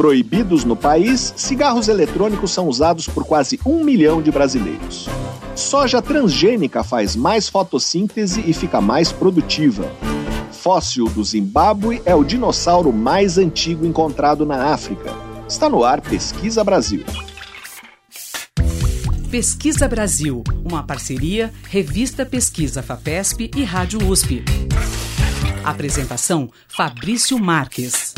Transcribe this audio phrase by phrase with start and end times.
[0.00, 5.06] Proibidos no país, cigarros eletrônicos são usados por quase um milhão de brasileiros.
[5.54, 9.92] Soja transgênica faz mais fotossíntese e fica mais produtiva.
[10.52, 15.12] Fóssil do Zimbábue é o dinossauro mais antigo encontrado na África.
[15.46, 17.04] Está no ar Pesquisa Brasil.
[19.30, 24.42] Pesquisa Brasil, uma parceria Revista Pesquisa FAPESP e Rádio USP.
[25.62, 28.14] Apresentação Fabrício Marques.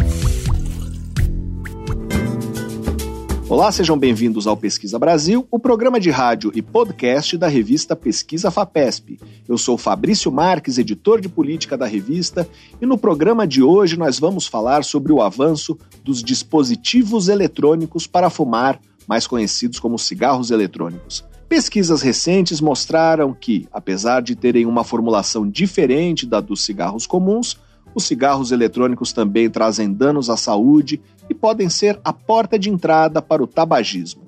[3.52, 8.50] Olá, sejam bem-vindos ao Pesquisa Brasil, o programa de rádio e podcast da revista Pesquisa
[8.50, 9.20] FAPESP.
[9.46, 12.48] Eu sou Fabrício Marques, editor de política da revista,
[12.80, 18.30] e no programa de hoje nós vamos falar sobre o avanço dos dispositivos eletrônicos para
[18.30, 21.22] fumar, mais conhecidos como cigarros eletrônicos.
[21.46, 27.58] Pesquisas recentes mostraram que, apesar de terem uma formulação diferente da dos cigarros comuns,
[27.94, 33.22] os cigarros eletrônicos também trazem danos à saúde e podem ser a porta de entrada
[33.22, 34.22] para o tabagismo.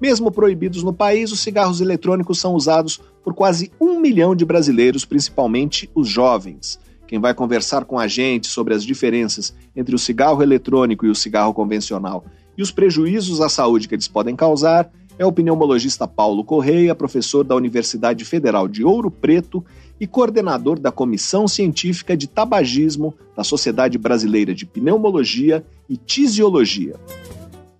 [0.00, 5.04] Mesmo proibidos no país, os cigarros eletrônicos são usados por quase um milhão de brasileiros,
[5.04, 6.78] principalmente os jovens.
[7.08, 11.14] Quem vai conversar com a gente sobre as diferenças entre o cigarro eletrônico e o
[11.14, 12.24] cigarro convencional
[12.56, 17.44] e os prejuízos à saúde que eles podem causar é o pneumologista Paulo Correia, professor
[17.44, 19.64] da Universidade Federal de Ouro Preto
[20.00, 26.96] e coordenador da Comissão Científica de Tabagismo da Sociedade Brasileira de Pneumologia e Tisiologia.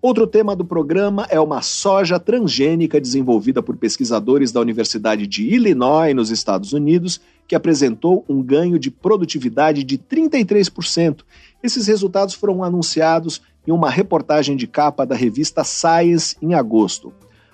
[0.01, 6.15] Outro tema do programa é uma soja transgênica desenvolvida por pesquisadores da Universidade de Illinois,
[6.15, 11.21] nos Estados Unidos, que apresentou um ganho de produtividade de 33%.
[11.63, 17.11] Esses resultados foram anunciados em uma reportagem de capa da revista Science em agosto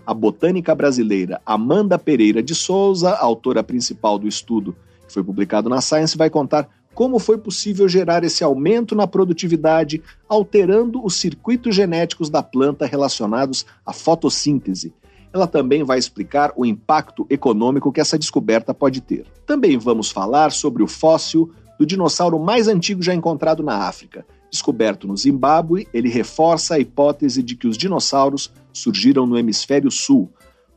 [0.07, 4.75] a botânica brasileira Amanda Pereira de Souza, autora principal do estudo
[5.07, 10.03] que foi publicado na Science, vai contar como foi possível gerar esse aumento na produtividade,
[10.29, 14.93] alterando os circuitos genéticos da planta relacionados à fotossíntese.
[15.33, 19.25] Ela também vai explicar o impacto econômico que essa descoberta pode ter.
[19.47, 25.07] Também vamos falar sobre o fóssil do dinossauro mais antigo já encontrado na África, Descoberto
[25.07, 30.29] no Zimbábue, ele reforça a hipótese de que os dinossauros surgiram no hemisfério sul.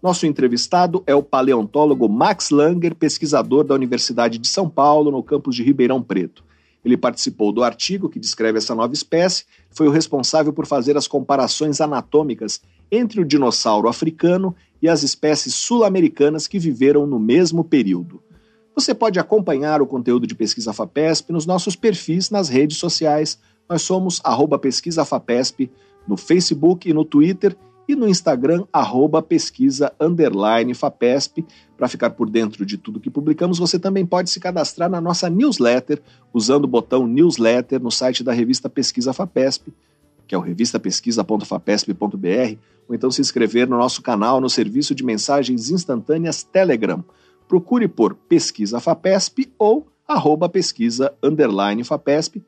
[0.02, 5.56] Nosso entrevistado é o paleontólogo Max Langer, pesquisador da Universidade de São Paulo, no campus
[5.56, 6.44] de Ribeirão Preto.
[6.84, 11.08] Ele participou do artigo que descreve essa nova espécie, foi o responsável por fazer as
[11.08, 12.62] comparações anatômicas
[12.92, 18.22] entre o dinossauro africano e as espécies sul-americanas que viveram no mesmo período.
[18.76, 23.82] Você pode acompanhar o conteúdo de Pesquisa FAPESP nos nossos perfis nas redes sociais nós
[23.82, 25.72] somos arroba pesquisa FAPESP
[26.08, 27.56] no Facebook e no Twitter
[27.88, 31.46] e no Instagram, arroba pesquisa underline FAPESP.
[31.76, 35.30] Para ficar por dentro de tudo que publicamos, você também pode se cadastrar na nossa
[35.30, 36.02] newsletter
[36.34, 39.74] usando o botão newsletter no site da revista Pesquisa FAPESP,
[40.26, 42.58] que é o revistapesquisa.fapesp.br,
[42.88, 47.04] ou então se inscrever no nosso canal no serviço de mensagens instantâneas Telegram.
[47.50, 52.42] Procure por Pesquisa FAPESP ou arroba pesquisa underline FAPESP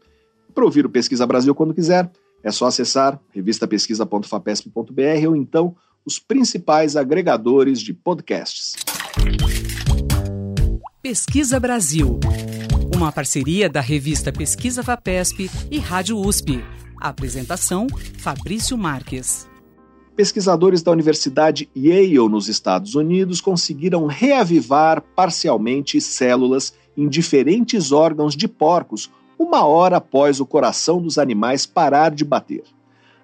[0.55, 2.09] para ouvir o Pesquisa Brasil quando quiser,
[2.41, 8.73] é só acessar revistapesquisa.fapesp.br ou então os principais agregadores de podcasts.
[11.01, 12.19] Pesquisa Brasil,
[12.95, 16.63] uma parceria da revista Pesquisa Fapesp e Rádio USP.
[17.01, 17.87] A apresentação
[18.17, 19.47] Fabrício Marques.
[20.15, 28.47] Pesquisadores da Universidade Yale, nos Estados Unidos, conseguiram reavivar parcialmente células em diferentes órgãos de
[28.47, 32.63] porcos uma hora após o coração dos animais parar de bater.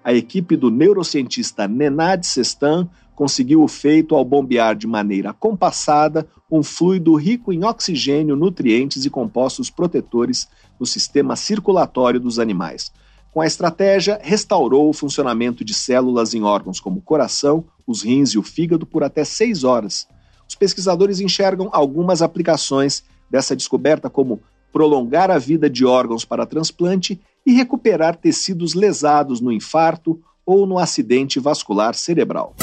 [0.04, 6.62] A equipe do neurocientista Nenad Sestan conseguiu o feito ao bombear de maneira compassada um
[6.62, 12.92] fluido rico em oxigênio, nutrientes e compostos protetores no sistema circulatório dos animais.
[13.30, 18.30] Com a estratégia, restaurou o funcionamento de células em órgãos como o coração, os rins
[18.30, 20.06] e o fígado por até seis horas.
[20.46, 27.20] Os pesquisadores enxergam algumas aplicações dessa descoberta, como prolongar a vida de órgãos para transplante
[27.44, 32.54] e recuperar tecidos lesados no infarto ou no acidente vascular cerebral.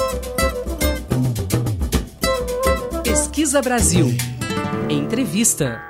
[3.04, 4.08] Pesquisa Brasil.
[4.90, 5.82] Entrevista.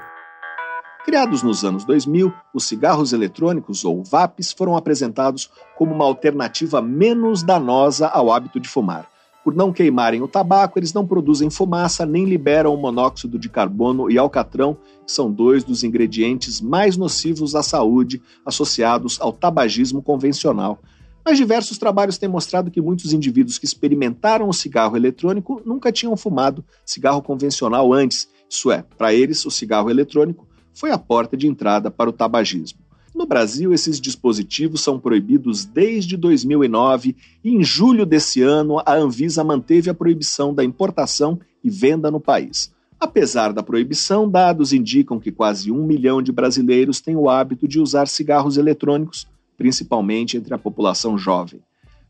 [1.05, 7.41] Criados nos anos 2000, os cigarros eletrônicos, ou VAPs, foram apresentados como uma alternativa menos
[7.41, 9.09] danosa ao hábito de fumar
[9.49, 14.11] por não queimarem o tabaco, eles não produzem fumaça nem liberam o monóxido de carbono
[14.11, 20.77] e alcatrão, que são dois dos ingredientes mais nocivos à saúde associados ao tabagismo convencional.
[21.25, 26.15] Mas diversos trabalhos têm mostrado que muitos indivíduos que experimentaram o cigarro eletrônico nunca tinham
[26.15, 28.29] fumado cigarro convencional antes.
[28.47, 32.77] Isso é, para eles, o cigarro eletrônico foi a porta de entrada para o tabagismo.
[33.13, 39.43] No Brasil, esses dispositivos são proibidos desde 2009 e, em julho desse ano, a Anvisa
[39.43, 42.71] manteve a proibição da importação e venda no país.
[42.99, 47.79] Apesar da proibição, dados indicam que quase um milhão de brasileiros têm o hábito de
[47.79, 49.25] usar cigarros eletrônicos,
[49.57, 51.61] principalmente entre a população jovem.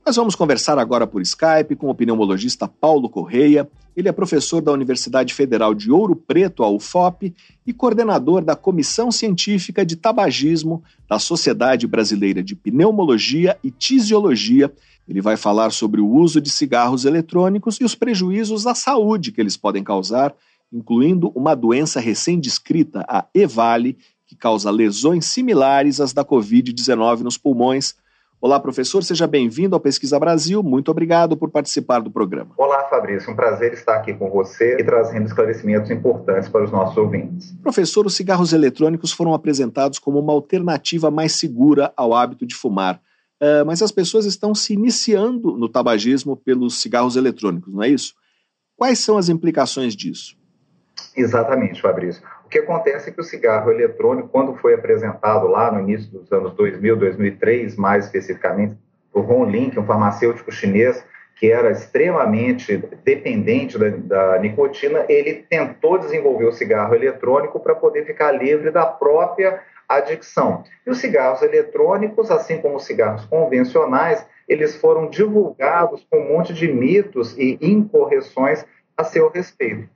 [0.10, 3.70] Nós vamos conversar agora por Skype com o pneumologista Paulo Correia.
[3.96, 7.32] Ele é professor da Universidade Federal de Ouro Preto, a UFOP,
[7.64, 14.74] e coordenador da Comissão Científica de Tabagismo da Sociedade Brasileira de Pneumologia e Tisiologia.
[15.08, 19.40] Ele vai falar sobre o uso de cigarros eletrônicos e os prejuízos à saúde que
[19.40, 20.34] eles podem causar,
[20.74, 23.96] incluindo uma doença recém-descrita, a EVALE,
[24.26, 27.94] que causa lesões similares às da Covid-19 nos pulmões
[28.42, 30.64] Olá, professor, seja bem-vindo ao Pesquisa Brasil.
[30.64, 32.52] Muito obrigado por participar do programa.
[32.58, 33.30] Olá, Fabrício.
[33.30, 37.54] Um prazer estar aqui com você e trazendo esclarecimentos importantes para os nossos ouvintes.
[37.62, 43.02] Professor, os cigarros eletrônicos foram apresentados como uma alternativa mais segura ao hábito de fumar.
[43.42, 48.14] Uh, mas as pessoas estão se iniciando no tabagismo pelos cigarros eletrônicos, não é isso?
[48.78, 50.38] Quais são as implicações disso?
[51.14, 52.24] Exatamente, Fabrício.
[52.50, 56.32] O que acontece é que o cigarro eletrônico, quando foi apresentado lá no início dos
[56.32, 58.76] anos 2000, 2003, mais especificamente,
[59.14, 61.06] por Hong Lin, que é um farmacêutico chinês
[61.36, 68.08] que era extremamente dependente da, da nicotina, ele tentou desenvolver o cigarro eletrônico para poder
[68.08, 70.64] ficar livre da própria adicção.
[70.88, 76.52] E os cigarros eletrônicos, assim como os cigarros convencionais, eles foram divulgados com um monte
[76.52, 78.66] de mitos e incorreções
[78.98, 79.88] a seu respeito.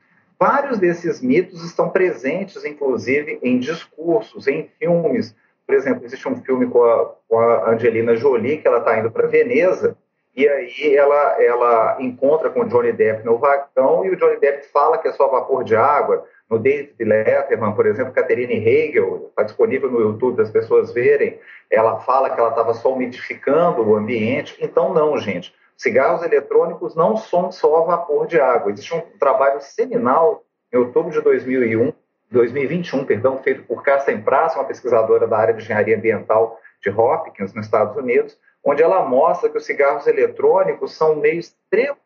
[0.43, 5.33] Vários desses mitos estão presentes, inclusive, em discursos, em filmes.
[5.65, 9.09] Por exemplo, existe um filme com a, com a Angelina Jolie, que ela está indo
[9.09, 9.95] para Veneza,
[10.35, 14.67] e aí ela, ela encontra com o Johnny Depp no vagão, e o Johnny Depp
[14.67, 16.25] fala que é só vapor de água.
[16.49, 21.39] No David Letterman, por exemplo, Catherine Hegel, está disponível no YouTube das pessoas verem,
[21.71, 24.57] ela fala que ela estava só umidificando o ambiente.
[24.59, 25.55] Então, não, gente.
[25.77, 28.71] Cigarros eletrônicos não são só vapor de água.
[28.71, 31.93] Existe um trabalho seminal em outubro de 2001,
[32.31, 37.53] 2021, perdão, feito por Carsten Prass, uma pesquisadora da área de engenharia ambiental de Hopkins,
[37.53, 42.03] nos Estados Unidos, onde ela mostra que os cigarros eletrônicos são um meio extremamente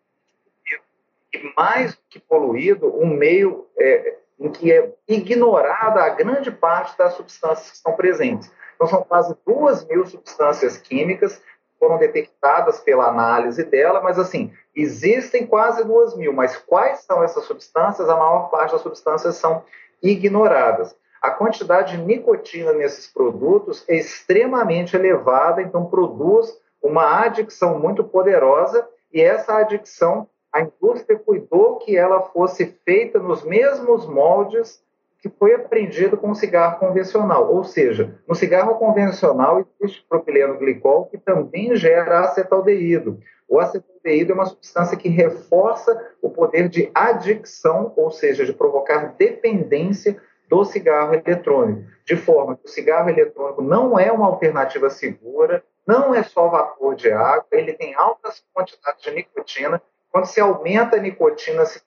[1.34, 7.14] e mais que poluído, um meio é, em que é ignorada a grande parte das
[7.14, 8.52] substâncias que estão presentes.
[8.76, 11.42] Então, são quase duas mil substâncias químicas
[11.80, 17.46] foram detectadas pela análise dela, mas assim, existem quase duas mil, mas quais são essas
[17.46, 18.10] substâncias?
[18.10, 19.64] A maior parte das substâncias são
[20.02, 20.96] ignoradas.
[21.22, 28.88] A quantidade de nicotina nesses produtos é extremamente elevada, então produz uma adicção muito poderosa,
[29.12, 34.82] e essa adicção, a indústria cuidou que ela fosse feita nos mesmos moldes
[35.22, 37.54] que foi aprendido com o cigarro convencional.
[37.54, 43.20] Ou seja, no cigarro convencional existe propileno glicol que também gera acetaldeído.
[43.48, 49.16] O acetaldeído é uma substância que reforça o poder de adicção, ou seja, de provocar
[49.18, 55.64] dependência do cigarro eletrônico, de forma que o cigarro eletrônico não é uma alternativa segura,
[55.86, 59.82] não é só vapor de água, ele tem altas quantidades de nicotina.
[60.12, 61.82] Quando se aumenta a nicotina, se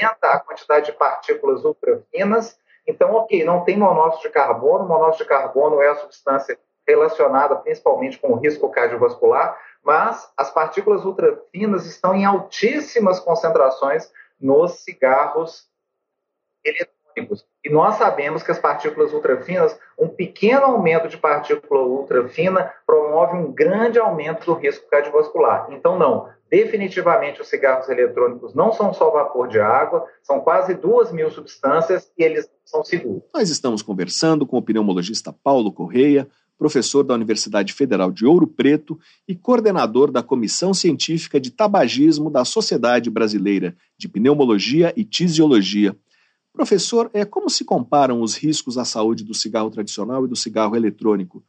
[0.00, 2.58] aumenta a quantidade de partículas ultrafinas
[2.88, 7.54] então, ok, não tem monóxido de carbono, o monóxido de carbono é a substância relacionada
[7.56, 15.68] principalmente com o risco cardiovascular, mas as partículas ultrafinas estão em altíssimas concentrações nos cigarros
[16.64, 16.97] eletrônicos.
[17.64, 23.52] E nós sabemos que as partículas ultrafinas, um pequeno aumento de partícula ultrafina promove um
[23.52, 25.68] grande aumento do risco cardiovascular.
[25.70, 31.12] Então, não, definitivamente os cigarros eletrônicos não são só vapor de água, são quase duas
[31.12, 33.22] mil substâncias e eles são seguros.
[33.34, 38.98] Nós estamos conversando com o pneumologista Paulo Correia, professor da Universidade Federal de Ouro Preto
[39.26, 45.94] e coordenador da Comissão Científica de Tabagismo da Sociedade Brasileira de Pneumologia e Tisiologia.
[46.58, 50.74] Professor, é, como se comparam os riscos à saúde do cigarro tradicional e do cigarro
[50.74, 51.40] eletrônico?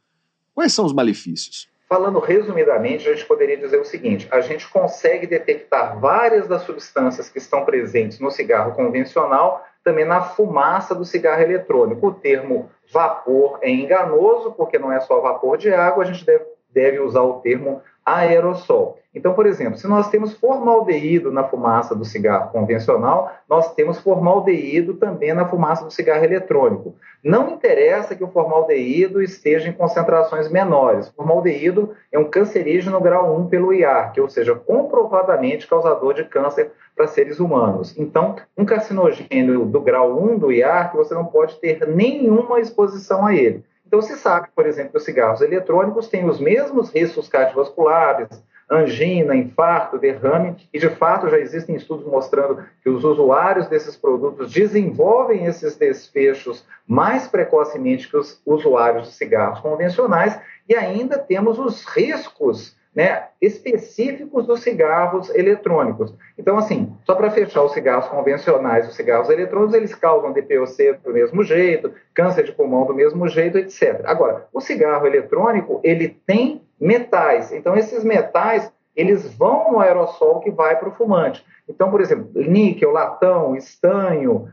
[0.54, 1.68] Quais são os malefícios?
[1.88, 7.28] Falando resumidamente, a gente poderia dizer o seguinte: a gente consegue detectar várias das substâncias
[7.28, 12.06] que estão presentes no cigarro convencional também na fumaça do cigarro eletrônico.
[12.06, 16.44] O termo vapor é enganoso, porque não é só vapor de água, a gente deve,
[16.72, 18.98] deve usar o termo aerossol.
[19.12, 24.94] Então, por exemplo, se nós temos formaldeído na fumaça do cigarro convencional, nós temos formaldeído
[24.94, 26.94] também na fumaça do cigarro eletrônico.
[27.22, 31.08] Não interessa que o formaldeído esteja em concentrações menores.
[31.08, 36.70] O formaldeído é um cancerígeno grau 1 pelo IARC, ou seja, comprovadamente causador de câncer
[36.94, 37.98] para seres humanos.
[37.98, 43.34] Então, um carcinogênio do grau 1 do IARC, você não pode ter nenhuma exposição a
[43.34, 43.64] ele.
[43.90, 48.28] Então, se sabe, por exemplo, que os cigarros eletrônicos têm os mesmos riscos cardiovasculares,
[48.70, 54.52] angina, infarto, derrame, e de fato já existem estudos mostrando que os usuários desses produtos
[54.52, 61.84] desenvolvem esses desfechos mais precocemente que os usuários de cigarros convencionais, e ainda temos os
[61.84, 66.12] riscos né, específicos dos cigarros eletrônicos.
[66.36, 71.12] Então, assim, só para fechar os cigarros convencionais, os cigarros eletrônicos, eles causam DPOC do
[71.12, 74.02] mesmo jeito, câncer de pulmão do mesmo jeito, etc.
[74.04, 77.52] Agora, o cigarro eletrônico, ele tem metais.
[77.52, 81.44] Então, esses metais, eles vão no aerossol que vai para o fumante.
[81.68, 84.48] Então, por exemplo, níquel, latão, estanho,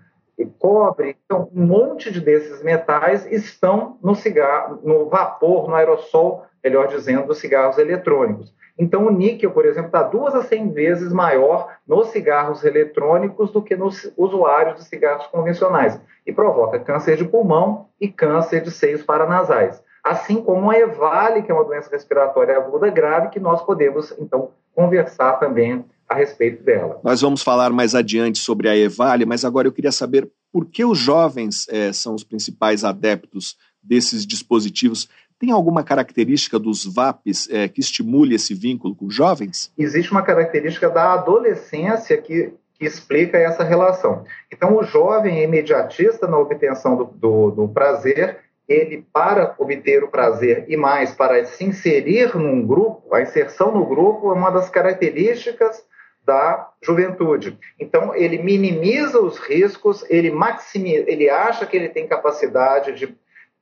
[0.60, 6.88] cobre, então, um monte de desses metais estão no cigarro, no vapor, no aerossol melhor
[6.88, 8.54] dizendo, dos cigarros eletrônicos.
[8.78, 13.62] Então, o níquel, por exemplo, está duas a cem vezes maior nos cigarros eletrônicos do
[13.62, 19.02] que nos usuários de cigarros convencionais e provoca câncer de pulmão e câncer de seios
[19.02, 19.82] paranasais.
[20.04, 24.52] Assim como a EVALE, que é uma doença respiratória aguda grave, que nós podemos, então,
[24.76, 27.00] conversar também a respeito dela.
[27.04, 30.86] Nós vamos falar mais adiante sobre a EVALE, mas agora eu queria saber por que
[30.86, 35.10] os jovens é, são os principais adeptos desses dispositivos.
[35.40, 39.72] Tem alguma característica dos VAPs é, que estimule esse vínculo com jovens?
[39.78, 44.24] Existe uma característica da adolescência que, que explica essa relação.
[44.52, 50.10] Então, o jovem é imediatista na obtenção do, do, do prazer, ele, para obter o
[50.10, 54.70] prazer e mais para se inserir num grupo, a inserção no grupo é uma das
[54.70, 55.86] características
[56.26, 57.58] da juventude.
[57.80, 63.16] Então, ele minimiza os riscos, ele maximiza, ele acha que ele tem capacidade de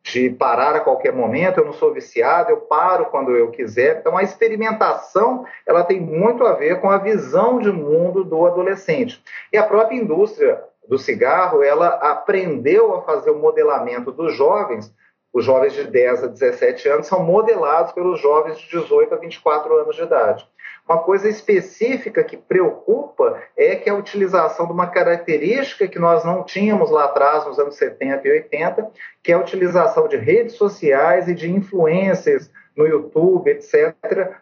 [0.06, 3.98] de parar a qualquer momento, eu não sou viciado, eu paro quando eu quiser.
[4.00, 9.22] Então a experimentação, ela tem muito a ver com a visão de mundo do adolescente.
[9.52, 14.94] E a própria indústria do cigarro, ela aprendeu a fazer o modelamento dos jovens.
[15.34, 19.76] Os jovens de 10 a 17 anos são modelados pelos jovens de 18 a 24
[19.76, 20.48] anos de idade.
[20.88, 26.44] Uma coisa específica que preocupa é que a utilização de uma característica que nós não
[26.44, 28.92] tínhamos lá atrás, nos anos 70 e 80,
[29.24, 33.96] que é a utilização de redes sociais e de influências no YouTube, etc.,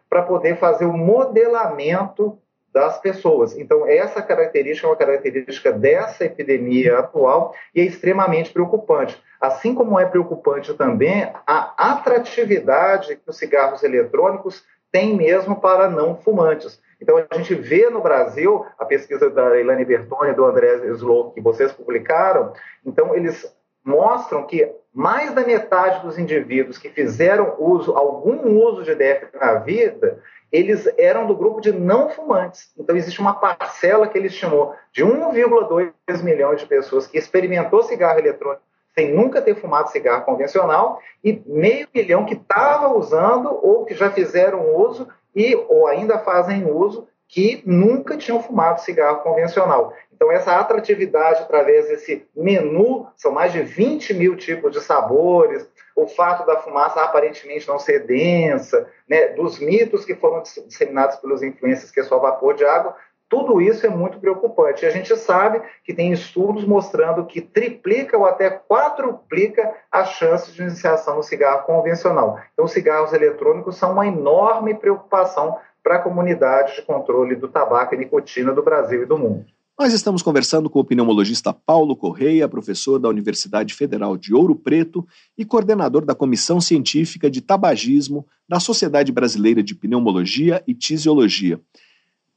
[0.10, 2.38] para poder fazer o modelamento
[2.74, 3.56] das pessoas.
[3.56, 9.22] Então, essa característica é uma característica dessa epidemia atual e é extremamente preocupante.
[9.40, 16.16] Assim como é preocupante também a atratividade que os cigarros eletrônicos tem mesmo para não
[16.16, 16.80] fumantes.
[17.02, 21.32] Então, a gente vê no Brasil, a pesquisa da Elane Bertoni e do André Slow,
[21.32, 22.54] que vocês publicaram,
[22.86, 23.52] então, eles
[23.84, 29.56] mostram que mais da metade dos indivíduos que fizeram uso, algum uso de DF na
[29.56, 30.22] vida,
[30.52, 32.72] eles eram do grupo de não fumantes.
[32.78, 38.20] Então, existe uma parcela que ele chamou de 1,2 milhões de pessoas que experimentou cigarro
[38.20, 38.62] eletrônico
[38.94, 44.12] sem nunca ter fumado cigarro convencional, e meio milhão que estava usando ou que já
[44.12, 49.94] fizeram uso e ou ainda fazem uso que nunca tinham fumado cigarro convencional.
[50.14, 56.08] Então, essa atratividade através desse menu, são mais de 20 mil tipos de sabores, o
[56.08, 61.92] fato da fumaça aparentemente não ser densa, né, dos mitos que foram disseminados pelos influencers
[61.92, 62.96] que é só vapor de água,
[63.34, 64.86] tudo isso é muito preocupante.
[64.86, 70.62] A gente sabe que tem estudos mostrando que triplica ou até quadruplica as chances de
[70.62, 72.40] iniciação no cigarro convencional.
[72.54, 77.96] Então, os cigarros eletrônicos são uma enorme preocupação para a comunidade de controle do tabaco
[77.96, 79.46] e nicotina do Brasil e do mundo.
[79.80, 85.04] Nós estamos conversando com o pneumologista Paulo Correia, professor da Universidade Federal de Ouro Preto
[85.36, 91.60] e coordenador da Comissão Científica de Tabagismo da Sociedade Brasileira de Pneumologia e Tisiologia.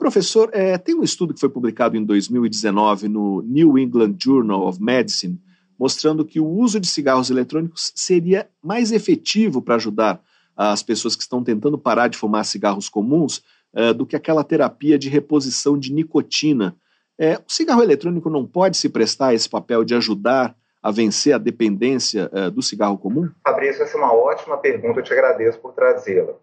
[0.06, 4.80] Professor, é, tem um estudo que foi publicado em 2019 no New England Journal of
[4.80, 5.36] Medicine,
[5.76, 10.22] mostrando que o uso de cigarros eletrônicos seria mais efetivo para ajudar
[10.56, 13.42] as pessoas que estão tentando parar de fumar cigarros comuns
[13.75, 16.76] é, do que aquela terapia de reposição de nicotina.
[17.18, 20.56] É, o cigarro eletrônico não pode se prestar a esse papel de ajudar
[20.87, 23.28] a vencer a dependência uh, do cigarro comum?
[23.45, 26.35] Fabrício, essa é uma ótima pergunta, eu te agradeço por trazê-la.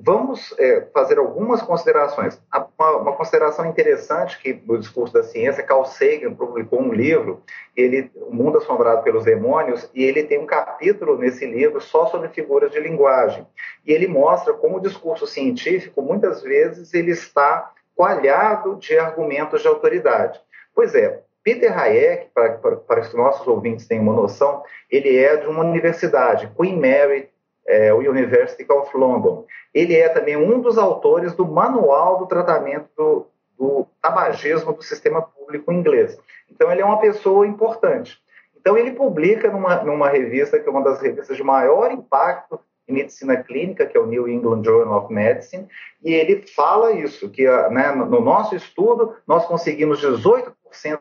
[0.00, 2.40] Vamos é, fazer algumas considerações.
[2.76, 7.40] Uma, uma, consideração interessante que no discurso da ciência, Carl Sagan publicou um livro,
[7.76, 12.30] ele, O Mundo Assombrado pelos Demônios, e ele tem um capítulo nesse livro só sobre
[12.30, 13.46] figuras de linguagem.
[13.86, 19.68] E ele mostra como o discurso científico, muitas vezes, ele está coalhado de argumentos de
[19.68, 20.40] autoridade.
[20.74, 25.16] Pois é, Peter Hayek, para, para, para que os nossos ouvintes tenham uma noção, ele
[25.16, 27.28] é de uma universidade, Queen Mary
[27.66, 29.44] é, University of London.
[29.72, 33.26] Ele é também um dos autores do Manual do Tratamento do,
[33.58, 36.18] do Tabagismo do Sistema Público Inglês.
[36.50, 38.18] Então, ele é uma pessoa importante.
[38.56, 42.58] Então, ele publica numa, numa revista que é uma das revistas de maior impacto
[42.88, 45.66] em medicina clínica, que é o New England Journal of Medicine,
[46.02, 50.52] e ele fala isso, que né, no nosso estudo nós conseguimos 18%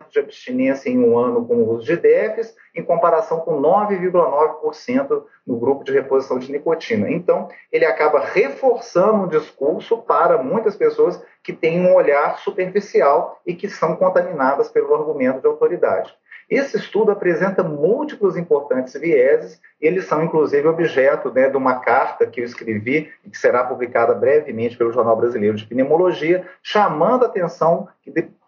[0.09, 5.57] de abstinência em um ano com o uso de DEFs, em comparação com 9,9% no
[5.57, 7.09] grupo de reposição de nicotina.
[7.09, 13.53] Então, ele acaba reforçando o discurso para muitas pessoas que têm um olhar superficial e
[13.53, 16.13] que são contaminadas pelo argumento de autoridade.
[16.49, 22.27] Esse estudo apresenta múltiplos importantes vieses, e eles são inclusive objeto né, de uma carta
[22.27, 27.27] que eu escrevi e que será publicada brevemente pelo Jornal Brasileiro de Pneumologia, chamando a
[27.27, 27.87] atenção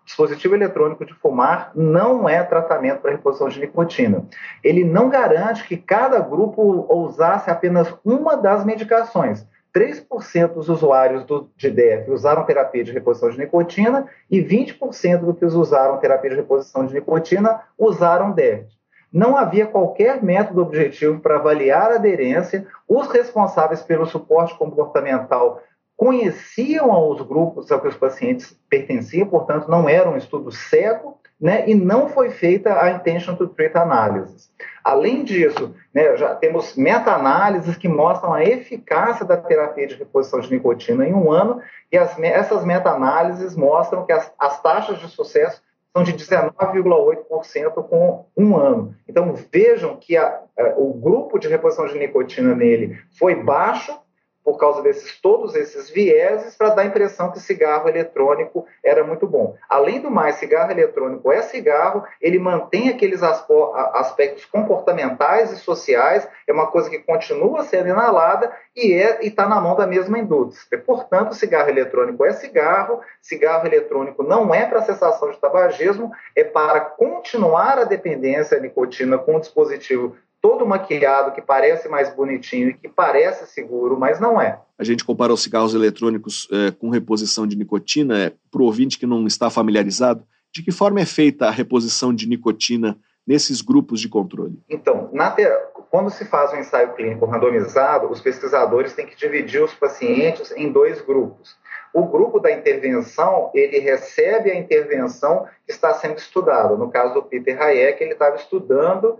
[0.05, 4.25] dispositivo eletrônico de fumar não é tratamento para reposição de nicotina.
[4.63, 9.45] Ele não garante que cada grupo usasse apenas uma das medicações.
[9.75, 15.37] 3% dos usuários do, de DEF usaram terapia de reposição de nicotina e 20% dos
[15.37, 18.67] que usaram terapia de reposição de nicotina usaram DEF.
[19.11, 22.67] Não havia qualquer método objetivo para avaliar a aderência.
[22.87, 25.61] Os responsáveis pelo suporte comportamental
[25.95, 31.63] conheciam os grupos a que os pacientes pertenciam, portanto, não era um estudo cego, né,
[31.67, 34.49] e não foi feita a intention to treat analysis.
[34.83, 40.49] Além disso, né, já temos meta-análises que mostram a eficácia da terapia de reposição de
[40.49, 41.61] nicotina em um ano,
[41.91, 45.61] e as, essas meta-análises mostram que as, as taxas de sucesso
[45.95, 48.95] são de 19,8% com um ano.
[49.07, 53.97] Então, vejam que a, a, o grupo de reposição de nicotina nele foi baixo,
[54.45, 59.25] por causa desses todos esses vieses para dar a impressão que cigarro eletrônico era muito
[59.25, 59.57] bom.
[59.67, 66.53] Além do mais, cigarro eletrônico é cigarro, ele mantém aqueles aspectos comportamentais e sociais, é
[66.53, 70.79] uma coisa que continua sendo inalada e é, está na mão da mesma indústria.
[70.79, 76.81] Portanto, cigarro eletrônico é cigarro, cigarro eletrônico não é para cessação de tabagismo, é para
[76.81, 82.73] continuar a dependência à nicotina com o dispositivo todo maquiado, que parece mais bonitinho e
[82.75, 84.59] que parece seguro, mas não é.
[84.77, 88.15] A gente compara os cigarros eletrônicos é, com reposição de nicotina.
[88.25, 92.13] É, Para o ouvinte que não está familiarizado, de que forma é feita a reposição
[92.13, 94.61] de nicotina nesses grupos de controle?
[94.69, 95.47] Então, te...
[95.89, 100.71] quando se faz um ensaio clínico randomizado, os pesquisadores têm que dividir os pacientes em
[100.71, 101.57] dois grupos.
[101.91, 106.75] O grupo da intervenção, ele recebe a intervenção que está sendo estudada.
[106.75, 109.19] No caso do Peter Hayek, ele estava estudando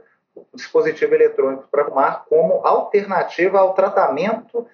[0.54, 4.67] dispositivo eletrônico para fumar como alternativa ao tratamento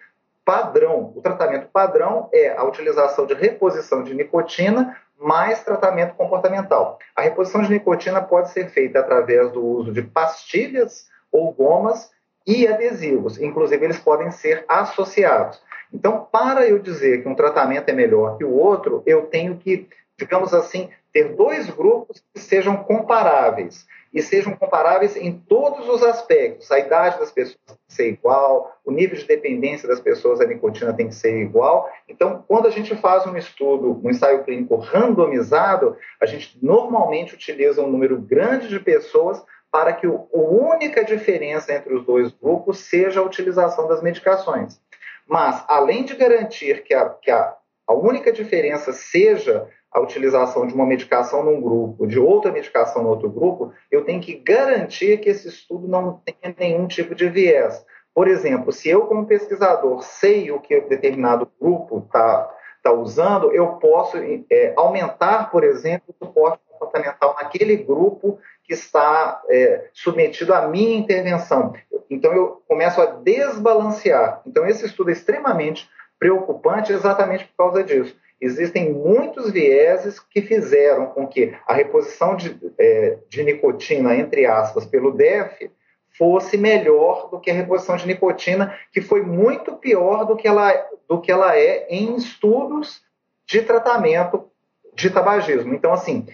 [0.43, 1.13] padrão.
[1.15, 6.97] O tratamento padrão é a utilização de reposição de nicotina mais tratamento comportamental.
[7.15, 12.09] A reposição de nicotina pode ser feita através do uso de pastilhas ou gomas
[12.45, 13.39] e adesivos.
[13.39, 15.61] Inclusive, eles podem ser associados.
[15.93, 19.87] Então, para eu dizer que um tratamento é melhor que o outro, eu tenho que,
[20.17, 26.71] digamos assim, ter dois grupos que sejam comparáveis e sejam comparáveis em todos os aspectos.
[26.71, 30.45] A idade das pessoas tem que ser igual, o nível de dependência das pessoas da
[30.45, 31.89] nicotina tem que ser igual.
[32.07, 37.81] Então, quando a gente faz um estudo, um ensaio clínico randomizado, a gente normalmente utiliza
[37.81, 43.21] um número grande de pessoas para que a única diferença entre os dois grupos seja
[43.21, 44.81] a utilização das medicações.
[45.25, 47.55] Mas, além de garantir que a, que a,
[47.87, 53.09] a única diferença seja a utilização de uma medicação num grupo, de outra medicação no
[53.09, 57.85] outro grupo, eu tenho que garantir que esse estudo não tenha nenhum tipo de viés.
[58.13, 62.49] Por exemplo, se eu, como pesquisador, sei o que determinado grupo está
[62.81, 64.17] tá usando, eu posso
[64.49, 70.97] é, aumentar, por exemplo, o suporte comportamental naquele grupo que está é, submetido à minha
[70.97, 71.73] intervenção.
[72.09, 74.41] Então, eu começo a desbalancear.
[74.47, 81.05] Então, esse estudo é extremamente preocupante exatamente por causa disso existem muitos vieses que fizeram
[81.07, 85.69] com que a reposição de, é, de nicotina, entre aspas, pelo DEF,
[86.17, 90.73] fosse melhor do que a reposição de nicotina, que foi muito pior do que ela,
[91.07, 93.01] do que ela é em estudos
[93.45, 94.49] de tratamento
[94.93, 95.73] de tabagismo.
[95.73, 96.27] Então, assim,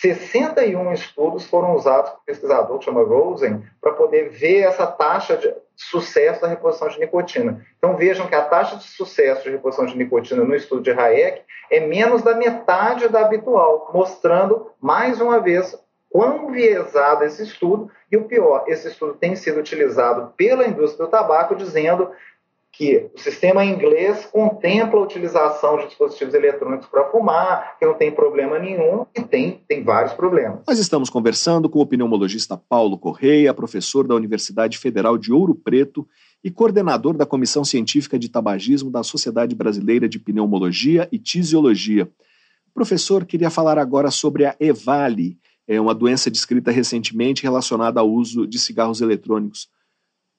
[0.00, 5.36] 61 estudos foram usados por um pesquisador que chama Rosen para poder ver essa taxa
[5.36, 7.64] de sucesso da reposição de nicotina.
[7.78, 11.42] Então vejam que a taxa de sucesso de reposição de nicotina no estudo de Hayek
[11.70, 15.76] é menos da metade da habitual, mostrando mais uma vez
[16.10, 21.10] quão viesado esse estudo e o pior, esse estudo tem sido utilizado pela indústria do
[21.10, 22.12] tabaco dizendo
[22.76, 28.10] que o sistema inglês contempla a utilização de dispositivos eletrônicos para fumar, que não tem
[28.10, 30.60] problema nenhum, e tem, tem vários problemas.
[30.66, 36.06] Nós estamos conversando com o pneumologista Paulo Correia, professor da Universidade Federal de Ouro Preto
[36.42, 42.10] e coordenador da Comissão Científica de Tabagismo da Sociedade Brasileira de Pneumologia e Tisiologia.
[42.74, 48.46] Professor, queria falar agora sobre a EVALI, é uma doença descrita recentemente relacionada ao uso
[48.46, 49.68] de cigarros eletrônicos.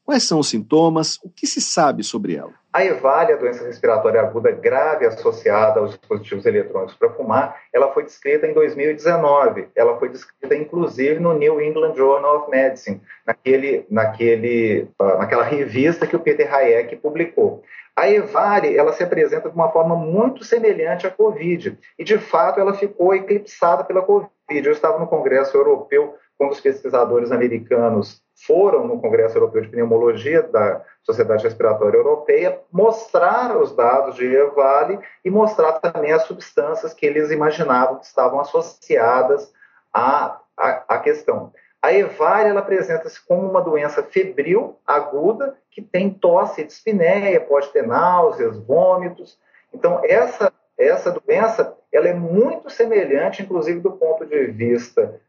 [0.05, 1.19] Quais são os sintomas?
[1.23, 2.53] O que se sabe sobre ela?
[2.71, 8.03] A EVALI, a doença respiratória aguda grave associada aos dispositivos eletrônicos para fumar, ela foi
[8.03, 9.69] descrita em 2019.
[9.75, 16.05] Ela foi descrita, inclusive, no New England Journal of Medicine, naquele, naquele, ah, naquela revista
[16.05, 17.63] que o Peter Hayek publicou.
[17.95, 22.59] A EVALI, ela se apresenta de uma forma muito semelhante à COVID, e, de fato,
[22.59, 24.29] ela ficou eclipsada pela COVID.
[24.49, 30.43] Eu estava no Congresso Europeu quando os pesquisadores americanos foram no Congresso Europeu de Pneumologia
[30.43, 37.05] da Sociedade Respiratória Europeia mostrar os dados de EVALI e mostrar também as substâncias que
[37.05, 39.51] eles imaginavam que estavam associadas
[39.93, 41.53] à, à, à questão.
[41.81, 47.69] A EVALI ela apresenta-se como uma doença febril aguda que tem tosse e dispneia, pode
[47.69, 49.37] ter náuseas, vômitos.
[49.73, 55.21] Então essa essa doença ela é muito semelhante, inclusive do ponto de vista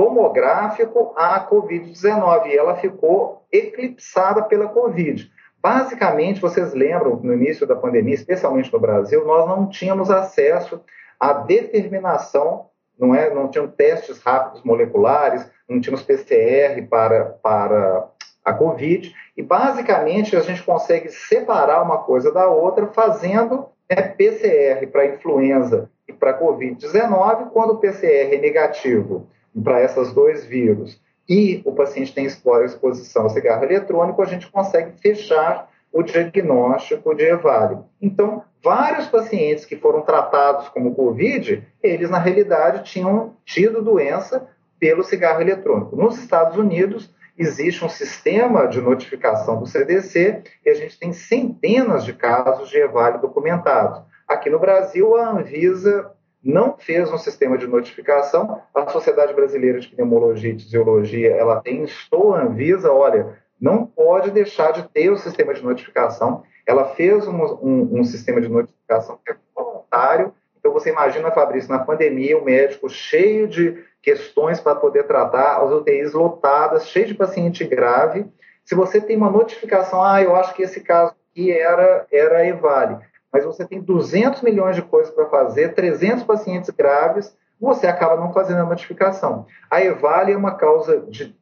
[0.00, 5.30] tomográfico à Covid-19 e ela ficou eclipsada pela Covid.
[5.62, 10.80] Basicamente, vocês lembram, no início da pandemia, especialmente no Brasil, nós não tínhamos acesso
[11.18, 13.28] à determinação, não é?
[13.28, 18.08] Não tinham testes rápidos moleculares, não tínhamos PCR para, para
[18.42, 24.86] a Covid, e basicamente a gente consegue separar uma coisa da outra fazendo né, PCR
[24.86, 29.28] para influenza e para Covid-19, quando o PCR é negativo
[29.62, 35.00] para esses dois vírus e o paciente tem exposição ao cigarro eletrônico, a gente consegue
[35.00, 37.78] fechar o diagnóstico de EVALI.
[38.02, 44.48] Então, vários pacientes que foram tratados como Covid, eles na realidade tinham tido doença
[44.80, 45.94] pelo cigarro eletrônico.
[45.94, 52.04] Nos Estados Unidos, existe um sistema de notificação do CDC e a gente tem centenas
[52.04, 54.02] de casos de EVALI documentados.
[54.26, 56.10] Aqui no Brasil, a Anvisa
[56.42, 58.62] não fez um sistema de notificação.
[58.74, 64.72] A Sociedade Brasileira de Pneumologia e Fisiologia, ela tem, estou Anvisa, olha, não pode deixar
[64.72, 66.42] de ter o sistema de notificação.
[66.66, 70.32] Ela fez um, um, um sistema de notificação que é voluntário.
[70.58, 75.70] Então, você imagina, Fabrício, na pandemia, o médico cheio de questões para poder tratar, as
[75.70, 78.26] UTIs lotadas, cheio de paciente grave.
[78.64, 83.09] Se você tem uma notificação, ah, eu acho que esse caso aqui era, era EVALE
[83.32, 88.32] mas você tem 200 milhões de coisas para fazer, 300 pacientes graves, você acaba não
[88.32, 89.46] fazendo a notificação.
[89.70, 91.36] A EVALI é uma causa de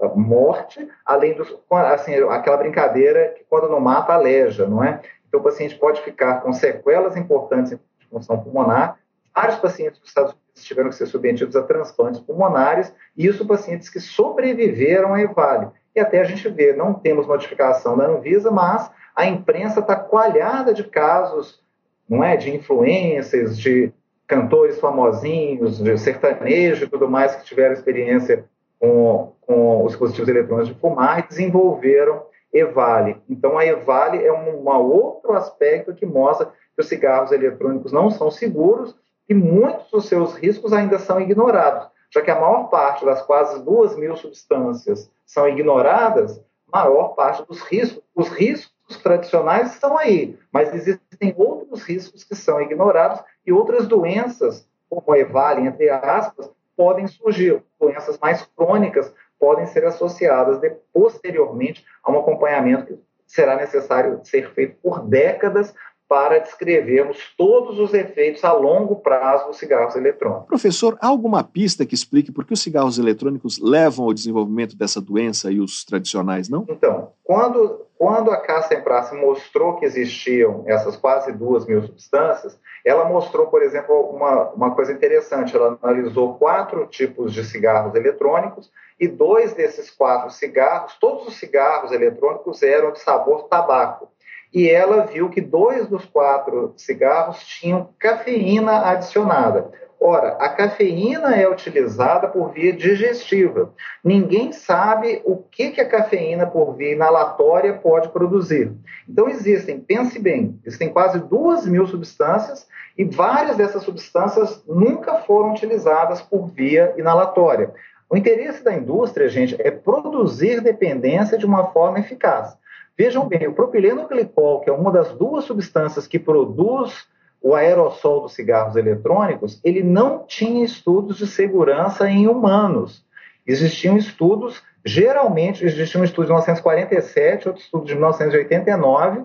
[0.00, 5.00] ah, morte, além dos, assim, aquela brincadeira que quando não mata, aleja, não é?
[5.26, 7.78] Então o paciente pode ficar com sequelas importantes em
[8.10, 8.98] função pulmonar.
[9.34, 13.88] Vários pacientes dos Estados Unidos tiveram que ser submetidos a transplantes pulmonares, e isso pacientes
[13.88, 15.68] que sobreviveram à EVALI.
[15.94, 20.74] E até a gente vê, não temos notificação da Anvisa, mas a imprensa está coalhada
[20.74, 21.62] de casos,
[22.08, 23.92] não é, de influências, de
[24.26, 28.44] cantores famosinhos, de sertanejo e tudo mais que tiveram experiência
[28.80, 33.16] com, com os dispositivos eletrônicos de fumar e desenvolveram EVALI.
[33.28, 38.30] Então, a EVALI é um outro aspecto que mostra que os cigarros eletrônicos não são
[38.30, 38.96] seguros
[39.28, 43.62] e muitos dos seus riscos ainda são ignorados, já que a maior parte das quase
[43.64, 46.40] duas mil substâncias são ignoradas,
[46.72, 52.60] maior parte dos riscos, os riscos tradicionais estão aí, mas existem outros riscos que são
[52.60, 57.62] ignorados e outras doenças, como a EVALI, entre aspas, podem surgir.
[57.80, 64.52] Doenças mais crônicas podem ser associadas de, posteriormente a um acompanhamento que será necessário ser
[64.52, 65.74] feito por décadas
[66.08, 70.46] para descrevermos todos os efeitos a longo prazo dos cigarros eletrônicos.
[70.46, 75.00] Professor, há alguma pista que explique por que os cigarros eletrônicos levam ao desenvolvimento dessa
[75.00, 76.66] doença e os tradicionais não?
[76.68, 83.06] Então, quando, quando a Caça Praça mostrou que existiam essas quase duas mil substâncias, ela
[83.06, 85.56] mostrou, por exemplo, uma, uma coisa interessante.
[85.56, 91.92] Ela analisou quatro tipos de cigarros eletrônicos e dois desses quatro cigarros, todos os cigarros
[91.92, 94.13] eletrônicos eram de sabor tabaco
[94.54, 99.72] e ela viu que dois dos quatro cigarros tinham cafeína adicionada.
[100.00, 103.72] Ora, a cafeína é utilizada por via digestiva.
[104.04, 108.70] Ninguém sabe o que, que a cafeína por via inalatória pode produzir.
[109.08, 115.52] Então, existem, pense bem, existem quase duas mil substâncias e várias dessas substâncias nunca foram
[115.52, 117.72] utilizadas por via inalatória.
[118.08, 122.56] O interesse da indústria, gente, é produzir dependência de uma forma eficaz.
[122.96, 127.06] Vejam bem, o propileno glicol, que é uma das duas substâncias que produz
[127.42, 133.04] o aerossol dos cigarros eletrônicos, ele não tinha estudos de segurança em humanos.
[133.46, 139.24] Existiam estudos, geralmente, existia um estudo de 1947, outro estudo de 1989,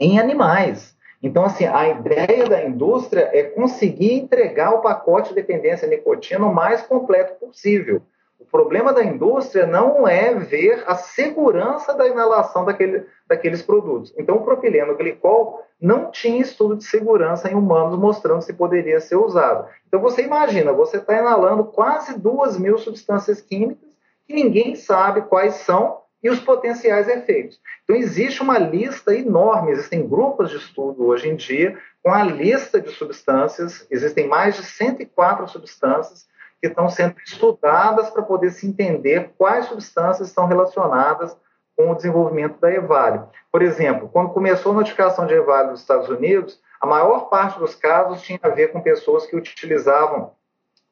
[0.00, 0.96] em animais.
[1.22, 6.54] Então, assim, a ideia da indústria é conseguir entregar o pacote de dependência nicotina o
[6.54, 8.02] mais completo possível.
[8.40, 14.12] O problema da indústria não é ver a segurança da inalação daquele, daqueles produtos.
[14.16, 19.16] Então, o propileno glicol não tinha estudo de segurança em humanos mostrando se poderia ser
[19.16, 19.68] usado.
[19.86, 23.90] Então, você imagina, você está inalando quase duas mil substâncias químicas
[24.26, 27.60] que ninguém sabe quais são e os potenciais efeitos.
[27.84, 32.80] Então, existe uma lista enorme, existem grupos de estudo hoje em dia com a lista
[32.80, 36.26] de substâncias, existem mais de 104 substâncias
[36.60, 41.36] que estão sendo estudadas para poder se entender quais substâncias estão relacionadas
[41.76, 43.22] com o desenvolvimento da EVALE.
[43.50, 47.74] Por exemplo, quando começou a notificação de EVALE nos Estados Unidos, a maior parte dos
[47.74, 50.32] casos tinha a ver com pessoas que utilizavam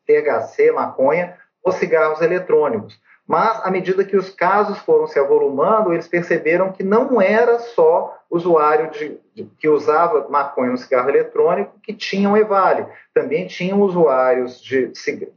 [0.06, 2.98] THC, maconha ou cigarros eletrônicos.
[3.28, 8.16] Mas, à medida que os casos foram se avolumando, eles perceberam que não era só
[8.30, 12.86] usuário de, de, que usava maconha no cigarro eletrônico que tinham EVALE.
[13.12, 14.90] Também tinham usuários de,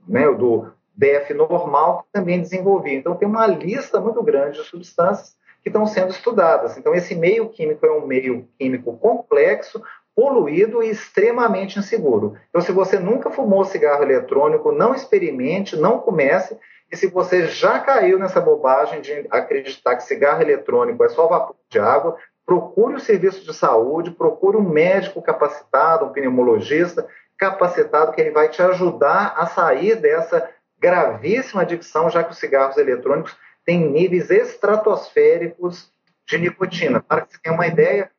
[0.07, 2.95] né, do DF normal que também desenvolviam.
[2.95, 6.77] Então, tem uma lista muito grande de substâncias que estão sendo estudadas.
[6.77, 9.83] Então, esse meio químico é um meio químico complexo,
[10.15, 12.37] poluído e extremamente inseguro.
[12.49, 16.57] Então, se você nunca fumou cigarro eletrônico, não experimente, não comece,
[16.91, 21.55] e se você já caiu nessa bobagem de acreditar que cigarro eletrônico é só vapor
[21.69, 28.19] de água, procure o serviço de saúde, procure um médico capacitado, um pneumologista capacitado, que
[28.19, 33.89] ele vai te ajudar a sair dessa gravíssima adicção, já que os cigarros eletrônicos têm
[33.89, 35.91] níveis estratosféricos
[36.27, 37.01] de nicotina.
[37.01, 38.11] Para que você tenha uma ideia,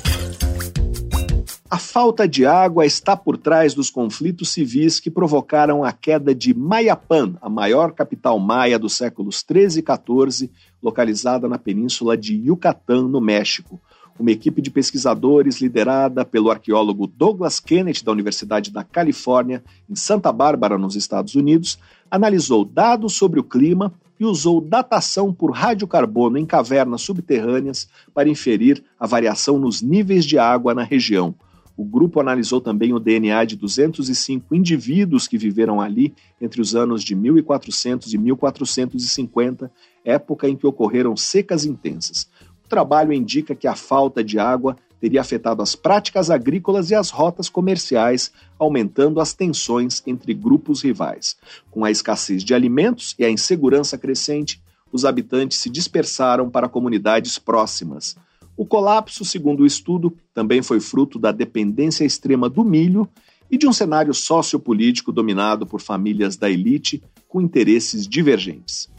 [1.69, 6.53] A falta de água está por trás dos conflitos civis que provocaram a queda de
[6.53, 10.49] Mayapan, a maior capital maia dos séculos 13 e 14,
[10.81, 13.81] localizada na península de Yucatán, no México.
[14.17, 20.31] Uma equipe de pesquisadores liderada pelo arqueólogo Douglas Kennedy da Universidade da Califórnia, em Santa
[20.31, 21.77] Bárbara, nos Estados Unidos,
[22.09, 28.83] analisou dados sobre o clima e usou datação por radiocarbono em cavernas subterrâneas para inferir
[28.99, 31.35] a variação nos níveis de água na região.
[31.77, 37.03] O grupo analisou também o DNA de 205 indivíduos que viveram ali entre os anos
[37.03, 39.71] de 1400 e 1450,
[40.03, 42.27] época em que ocorreram secas intensas.
[42.65, 47.09] O trabalho indica que a falta de água teria afetado as práticas agrícolas e as
[47.09, 51.35] rotas comerciais, aumentando as tensões entre grupos rivais.
[51.69, 57.37] Com a escassez de alimentos e a insegurança crescente, os habitantes se dispersaram para comunidades
[57.37, 58.15] próximas.
[58.55, 63.07] O colapso, segundo o estudo, também foi fruto da dependência extrema do milho
[63.51, 68.89] e de um cenário sociopolítico dominado por famílias da elite com interesses divergentes.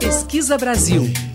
[0.00, 1.29] Pesquisa Brasil.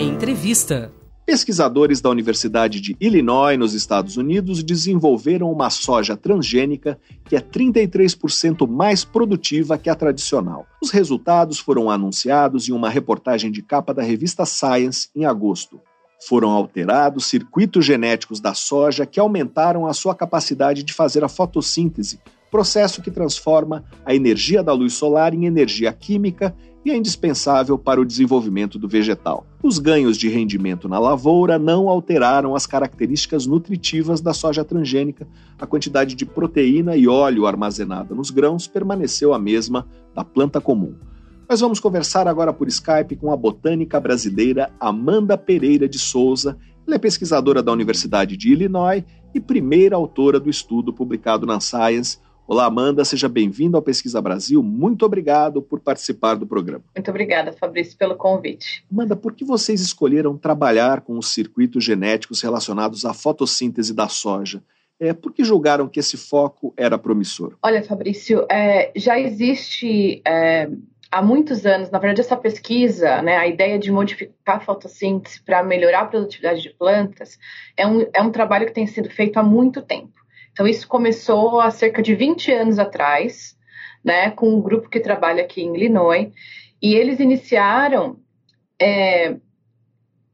[0.00, 0.90] Entrevista.
[1.24, 8.68] Pesquisadores da Universidade de Illinois, nos Estados Unidos, desenvolveram uma soja transgênica que é 33%
[8.68, 10.66] mais produtiva que a tradicional.
[10.82, 15.80] Os resultados foram anunciados em uma reportagem de capa da revista Science em agosto.
[16.28, 22.18] Foram alterados circuitos genéticos da soja que aumentaram a sua capacidade de fazer a fotossíntese,
[22.50, 28.00] processo que transforma a energia da luz solar em energia química e é indispensável para
[28.00, 29.46] o desenvolvimento do vegetal.
[29.62, 35.26] Os ganhos de rendimento na lavoura não alteraram as características nutritivas da soja transgênica.
[35.58, 40.94] A quantidade de proteína e óleo armazenada nos grãos permaneceu a mesma da planta comum.
[41.48, 46.56] Nós vamos conversar agora por Skype com a botânica brasileira Amanda Pereira de Souza.
[46.86, 52.18] Ela é pesquisadora da Universidade de Illinois e primeira autora do estudo publicado na Science.
[52.46, 54.62] Olá, Amanda, seja bem-vinda ao Pesquisa Brasil.
[54.62, 56.84] Muito obrigado por participar do programa.
[56.94, 58.84] Muito obrigada, Fabrício, pelo convite.
[58.92, 64.62] Amanda, por que vocês escolheram trabalhar com os circuitos genéticos relacionados à fotossíntese da soja?
[65.00, 67.56] É, por que julgaram que esse foco era promissor?
[67.62, 70.68] Olha, Fabrício, é, já existe é,
[71.10, 75.62] há muitos anos, na verdade, essa pesquisa, né, a ideia de modificar a fotossíntese para
[75.62, 77.38] melhorar a produtividade de plantas,
[77.74, 80.23] é um, é um trabalho que tem sido feito há muito tempo.
[80.54, 83.58] Então, isso começou há cerca de 20 anos atrás,
[84.04, 86.32] né, com um grupo que trabalha aqui em Illinois,
[86.80, 88.20] e eles iniciaram
[88.80, 89.34] é,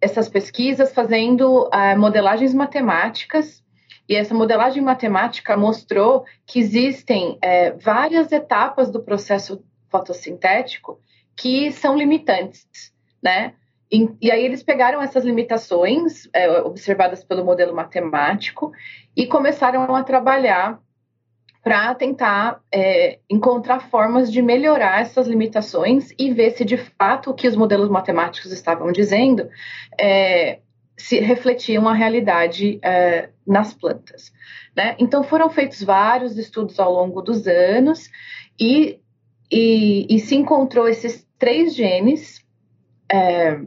[0.01, 3.63] essas pesquisas fazendo uh, modelagens matemáticas
[4.09, 11.01] e essa modelagem matemática mostrou que existem é, várias etapas do processo fotossintético
[11.37, 13.55] que são limitantes, né?
[13.93, 18.73] E, aí eles pegaram essas limitações é, observadas pelo modelo matemático
[19.17, 20.81] e começaram a trabalhar
[21.63, 27.35] para tentar é, encontrar formas de melhorar essas limitações e ver se de fato o
[27.35, 29.49] que os modelos matemáticos estavam dizendo
[29.99, 30.61] é,
[30.97, 34.33] se refletiam a realidade é, nas plantas.
[34.75, 34.95] Né?
[34.99, 38.09] Então foram feitos vários estudos ao longo dos anos
[38.59, 39.01] e
[39.51, 42.45] e, e se encontrou esses três genes,
[43.11, 43.61] é,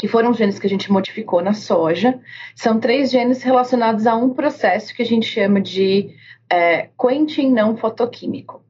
[0.00, 2.18] que foram genes que a gente modificou na soja,
[2.56, 6.16] são três genes relacionados a um processo que a gente chama de
[6.50, 8.64] é, quentin não fotoquímico.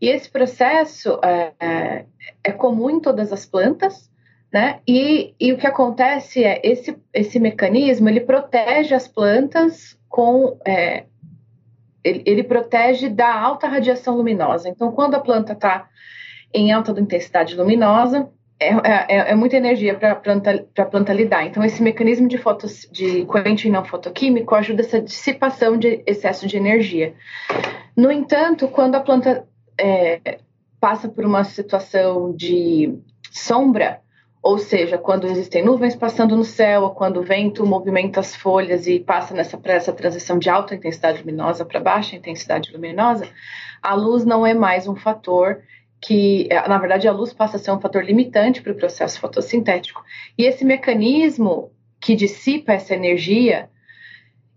[0.00, 2.04] E esse processo é, é,
[2.44, 4.08] é comum em todas as plantas,
[4.52, 4.78] né?
[4.86, 11.06] E, e, o que acontece é esse, esse mecanismo ele protege as plantas com é,
[12.04, 14.68] ele, ele protege da alta radiação luminosa.
[14.68, 15.88] Então, quando a planta está
[16.54, 21.44] em alta intensidade luminosa, é, é, é, muita energia para a planta, planta lidar.
[21.44, 26.56] Então, esse mecanismo de, fotos, de corrente não fotoquímico ajuda essa dissipação de excesso de
[26.56, 27.14] energia.
[27.94, 29.46] No entanto, quando a planta
[29.78, 30.38] é,
[30.80, 32.98] passa por uma situação de
[33.30, 34.00] sombra,
[34.42, 38.86] ou seja, quando existem nuvens passando no céu, ou quando o vento movimenta as folhas
[38.86, 43.28] e passa nessa essa transição de alta intensidade luminosa para baixa intensidade luminosa,
[43.82, 45.60] a luz não é mais um fator
[46.00, 49.18] que, é, na verdade, a luz passa a ser um fator limitante para o processo
[49.18, 50.04] fotossintético.
[50.36, 53.70] E esse mecanismo que dissipa essa energia,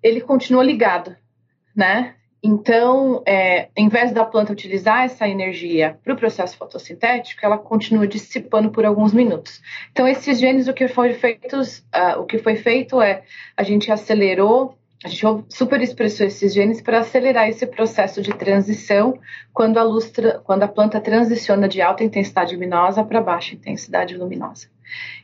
[0.03, 1.15] ele continua ligado,
[1.75, 2.15] né?
[2.41, 8.07] Então, é, em vez da planta utilizar essa energia para o processo fotossintético, ela continua
[8.07, 9.61] dissipando por alguns minutos.
[9.91, 13.23] Então, esses genes, o que foi feito, uh, o que foi feito é
[13.57, 19.17] a gente acelerou, a gente superexpressou esses genes para acelerar esse processo de transição
[19.53, 20.11] quando a luz,
[20.43, 24.67] quando a planta transiciona de alta intensidade luminosa para baixa intensidade luminosa.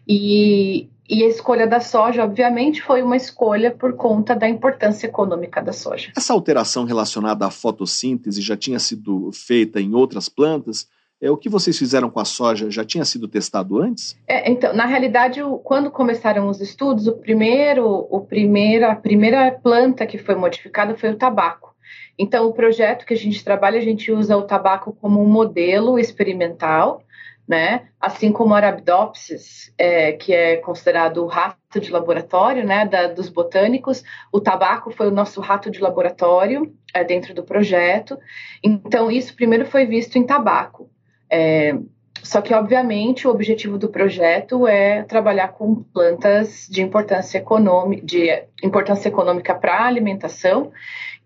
[0.07, 5.61] E, e a escolha da soja, obviamente, foi uma escolha por conta da importância econômica
[5.61, 6.11] da soja.
[6.15, 10.87] Essa alteração relacionada à fotossíntese já tinha sido feita em outras plantas?
[11.21, 14.17] É, o que vocês fizeram com a soja já tinha sido testado antes?
[14.27, 20.05] É, então, na realidade, quando começaram os estudos, o primeiro, o primeiro, a primeira planta
[20.05, 21.73] que foi modificada foi o tabaco.
[22.17, 25.99] Então, o projeto que a gente trabalha, a gente usa o tabaco como um modelo
[25.99, 27.01] experimental
[27.47, 27.87] né?
[27.99, 33.29] Assim como o Arabidopsis, é, que é considerado o rato de laboratório, né, da, dos
[33.29, 38.17] botânicos, o tabaco foi o nosso rato de laboratório é, dentro do projeto.
[38.63, 40.89] Então, isso primeiro foi visto em tabaco.
[41.29, 41.75] É,
[42.23, 48.43] só que, obviamente, o objetivo do projeto é trabalhar com plantas de importância econômica, de
[48.63, 50.71] importância econômica para a alimentação.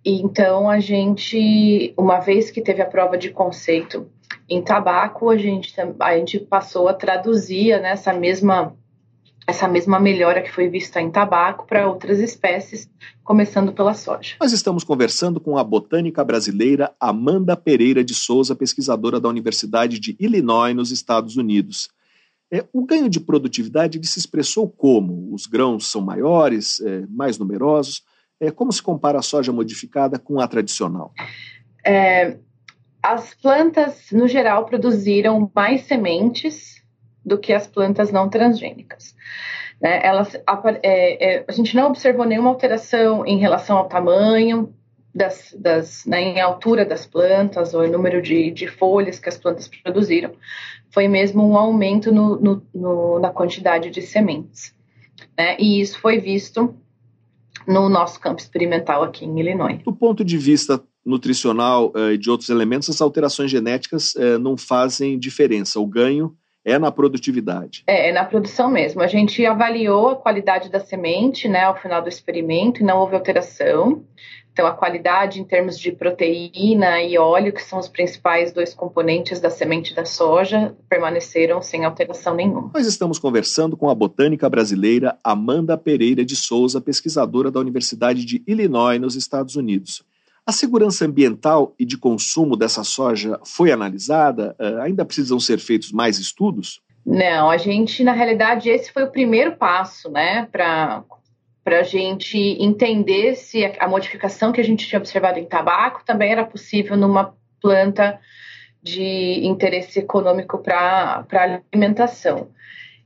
[0.04, 4.10] E, então, a gente, uma vez que teve a prova de conceito
[4.50, 8.76] em tabaco, a gente, a gente passou a traduzir né, essa mesma
[9.50, 12.90] essa mesma melhora que foi vista em tabaco para outras espécies,
[13.24, 14.36] começando pela soja.
[14.40, 20.16] Nós estamos conversando com a botânica brasileira Amanda Pereira de Souza, pesquisadora da Universidade de
[20.20, 21.90] Illinois, nos Estados Unidos.
[22.52, 25.34] É, o ganho de produtividade se expressou como?
[25.34, 28.04] Os grãos são maiores, é, mais numerosos?
[28.40, 31.14] É, como se compara a soja modificada com a tradicional?
[31.86, 32.38] É,
[33.02, 36.79] as plantas, no geral, produziram mais sementes
[37.26, 39.16] do que as plantas não transgênicas.
[39.82, 40.00] Né?
[40.04, 44.74] Elas, a, é, é, a gente não observou nenhuma alteração em relação ao tamanho,
[45.14, 49.38] das, das né, em altura das plantas ou em número de, de folhas que as
[49.38, 50.32] plantas produziram,
[50.92, 54.74] foi mesmo um aumento no, no, no, na quantidade de sementes.
[55.38, 55.58] Né?
[55.60, 56.76] E isso foi visto
[57.68, 59.82] no nosso campo experimental aqui em Illinois.
[59.84, 64.58] Do ponto de vista nutricional eh, e de outros elementos, as alterações genéticas eh, não
[64.58, 65.80] fazem diferença.
[65.80, 66.36] O ganho
[66.70, 67.84] é na produtividade.
[67.88, 69.02] É, é, na produção mesmo.
[69.02, 73.16] A gente avaliou a qualidade da semente né, ao final do experimento e não houve
[73.16, 74.04] alteração.
[74.52, 79.40] Então, a qualidade em termos de proteína e óleo, que são os principais dois componentes
[79.40, 82.72] da semente da soja, permaneceram sem alteração nenhuma.
[82.74, 88.44] Nós estamos conversando com a botânica brasileira Amanda Pereira de Souza, pesquisadora da Universidade de
[88.46, 90.04] Illinois, nos Estados Unidos.
[90.50, 94.56] A segurança ambiental e de consumo dessa soja foi analisada?
[94.60, 96.82] Uh, ainda precisam ser feitos mais estudos?
[97.06, 101.04] Não, a gente, na realidade, esse foi o primeiro passo, né, para
[101.64, 106.32] para a gente entender se a modificação que a gente tinha observado em tabaco também
[106.32, 108.20] era possível numa planta
[108.82, 111.28] de interesse econômico para
[111.72, 112.50] alimentação.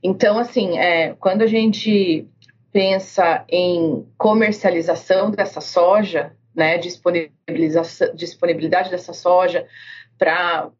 [0.02, 2.26] Então, assim, é, quando a gente
[2.72, 9.66] pensa em comercialização dessa soja, né, disponibilidade dessa soja
[10.18, 10.70] para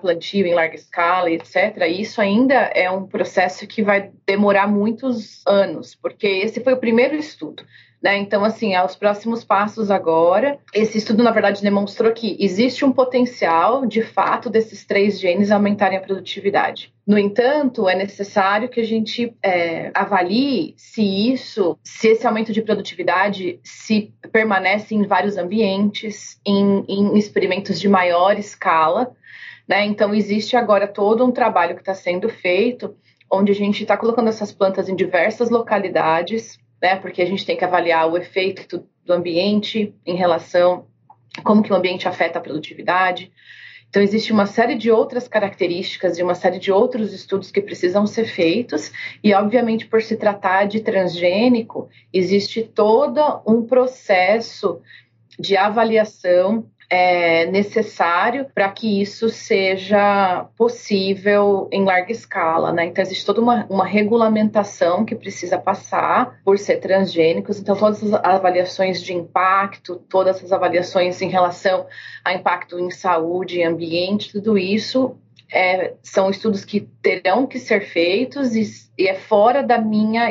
[0.00, 5.94] plantio em larga escala, etc., isso ainda é um processo que vai demorar muitos anos,
[5.94, 7.64] porque esse foi o primeiro estudo.
[8.00, 8.16] Né?
[8.18, 13.84] Então, assim, aos próximos passos agora, esse estudo, na verdade, demonstrou que existe um potencial,
[13.86, 16.92] de fato, desses três genes aumentarem a produtividade.
[17.04, 22.62] No entanto, é necessário que a gente é, avalie se isso, se esse aumento de
[22.62, 29.10] produtividade se permanece em vários ambientes, em, em experimentos de maior escala,
[29.66, 29.84] né?
[29.84, 32.96] Então, existe agora todo um trabalho que está sendo feito,
[33.30, 36.96] onde a gente está colocando essas plantas em diversas localidades, né?
[36.96, 40.86] porque a gente tem que avaliar o efeito do ambiente em relação
[41.42, 43.32] como que o ambiente afeta a produtividade.
[43.88, 48.06] Então, existe uma série de outras características e uma série de outros estudos que precisam
[48.06, 48.92] ser feitos,
[49.24, 54.82] e, obviamente, por se tratar de transgênico, existe todo um processo
[55.38, 62.86] de avaliação é, necessário para que isso seja possível em larga escala, né?
[62.86, 68.14] Então existe toda uma, uma regulamentação que precisa passar por ser transgênicos, então todas as
[68.24, 71.86] avaliações de impacto, todas as avaliações em relação
[72.24, 75.16] a impacto em saúde ambiente, tudo isso
[75.52, 78.62] é, são estudos que terão que ser feitos e,
[78.96, 80.30] e é fora da minha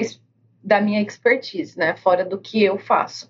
[0.63, 1.95] da minha expertise, né?
[1.95, 3.29] Fora do que eu faço.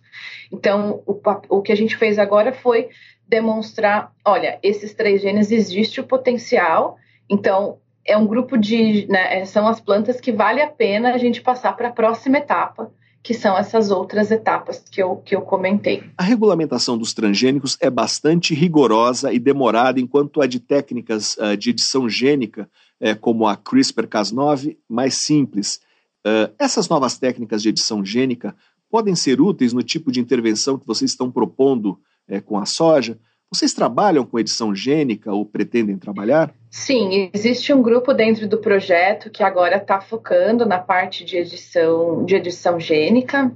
[0.51, 2.89] Então, o, o que a gente fez agora foi
[3.27, 6.97] demonstrar, olha, esses três genes existe o potencial,
[7.29, 11.41] então é um grupo de, né, são as plantas que vale a pena a gente
[11.41, 16.01] passar para a próxima etapa, que são essas outras etapas que eu, que eu comentei.
[16.17, 21.71] A regulamentação dos transgênicos é bastante rigorosa e demorada, enquanto a de técnicas uh, de
[21.71, 22.69] edição gênica,
[23.01, 25.81] uh, como a CRISPR-Cas9, mais simples.
[26.25, 28.55] Uh, essas novas técnicas de edição gênica
[28.89, 33.17] podem ser úteis no tipo de intervenção que vocês estão propondo é, com a soja.
[33.49, 36.53] Vocês trabalham com edição gênica ou pretendem trabalhar?
[36.69, 42.25] Sim, existe um grupo dentro do projeto que agora está focando na parte de edição,
[42.25, 43.53] de edição gênica,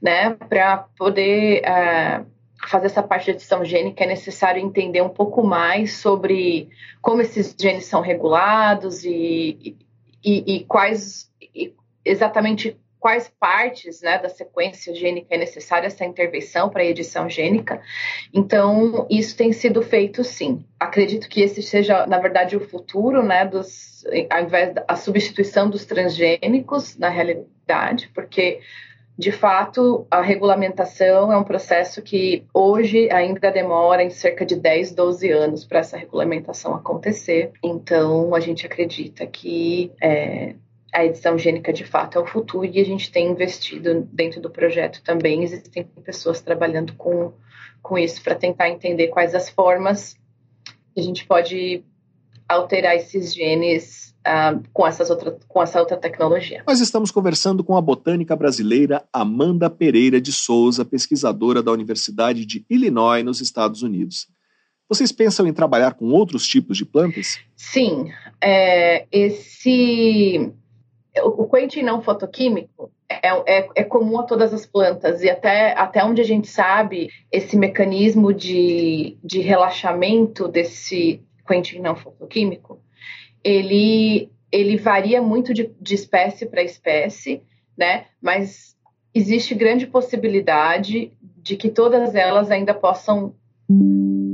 [0.00, 0.30] né?
[0.30, 2.26] Para poder uh,
[2.66, 6.70] fazer essa parte de edição gênica é necessário entender um pouco mais sobre
[7.02, 9.76] como esses genes são regulados e,
[10.24, 16.70] e, e quais e exatamente quais partes né, da sequência gênica é necessária essa intervenção
[16.70, 17.82] para a edição gênica.
[18.32, 20.64] Então, isso tem sido feito sim.
[20.80, 25.84] Acredito que esse seja, na verdade, o futuro, né, dos, ao invés da substituição dos
[25.84, 28.60] transgênicos, na realidade, porque
[29.18, 34.92] de fato, a regulamentação é um processo que hoje ainda demora em cerca de 10,
[34.92, 37.52] 12 anos para essa regulamentação acontecer.
[37.62, 40.54] Então, a gente acredita que é,
[40.94, 44.48] a edição gênica de fato é o futuro e a gente tem investido dentro do
[44.48, 45.42] projeto também.
[45.42, 47.32] Existem pessoas trabalhando com,
[47.82, 50.16] com isso para tentar entender quais as formas
[50.94, 51.82] que a gente pode
[52.48, 56.62] alterar esses genes uh, com, essas outra, com essa outra tecnologia.
[56.64, 62.64] Nós estamos conversando com a botânica brasileira Amanda Pereira de Souza, pesquisadora da Universidade de
[62.70, 64.28] Illinois, nos Estados Unidos.
[64.88, 67.40] Vocês pensam em trabalhar com outros tipos de plantas?
[67.56, 68.12] Sim.
[68.40, 70.52] É, esse
[71.22, 76.04] o quentin não fotoquímico é, é, é, comum a todas as plantas e até, até
[76.04, 82.80] onde a gente sabe esse mecanismo de, de relaxamento desse quentin não fotoquímico
[83.44, 87.42] ele, ele varia muito de, de espécie para espécie,
[87.76, 88.06] né?
[88.20, 88.74] Mas
[89.14, 93.34] existe grande possibilidade de que todas elas ainda possam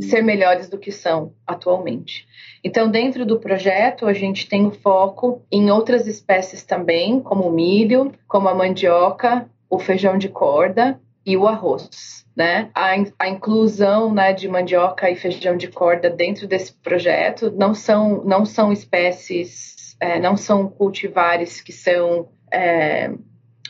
[0.02, 2.26] ser melhores do que são atualmente.
[2.62, 7.52] Então, dentro do projeto, a gente tem o foco em outras espécies também, como o
[7.52, 12.26] milho, como a mandioca, o feijão de corda e o arroz.
[12.36, 12.70] Né?
[12.74, 18.24] A, a inclusão né, de mandioca e feijão de corda dentro desse projeto não são,
[18.24, 23.10] não são espécies, é, não são cultivares que são é,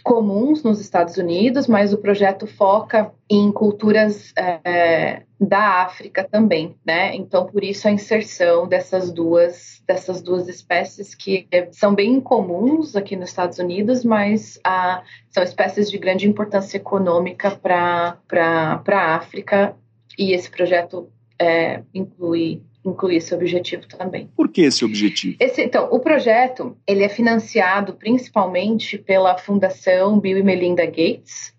[0.03, 7.15] comuns nos Estados Unidos, mas o projeto foca em culturas é, da África também, né?
[7.15, 13.17] Então, por isso a inserção dessas duas dessas duas espécies que são bem comuns aqui
[13.17, 19.75] nos Estados Unidos, mas ah, são espécies de grande importância econômica para para a África
[20.19, 21.09] e esse projeto
[21.41, 24.31] é, inclui incluir esse objetivo também.
[24.37, 25.37] Por que esse objetivo?
[25.39, 31.55] Esse, então, o projeto ele é financiado principalmente pela Fundação Bill e Melinda Gates,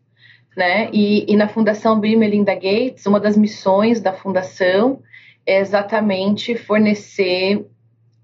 [0.57, 0.89] né?
[0.91, 5.01] E, e na Fundação Bill e Melinda Gates, uma das missões da fundação
[5.45, 7.65] é exatamente fornecer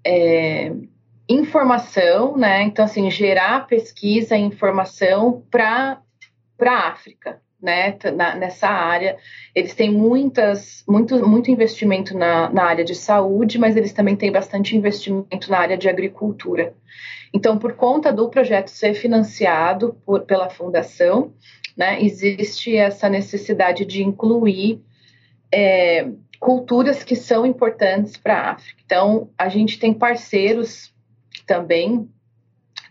[0.04, 0.72] é,
[1.28, 2.62] informação, né?
[2.62, 6.00] Então, assim, gerar pesquisa e informação para
[6.60, 9.16] a África, né, na, nessa área.
[9.54, 14.30] Eles têm muitas, muito, muito investimento na, na área de saúde, mas eles também têm
[14.30, 16.74] bastante investimento na área de agricultura.
[17.32, 21.32] Então, por conta do projeto ser financiado por, pela fundação,
[21.76, 24.80] né, existe essa necessidade de incluir
[25.52, 28.80] é, culturas que são importantes para a África.
[28.84, 30.92] Então, a gente tem parceiros
[31.46, 32.08] também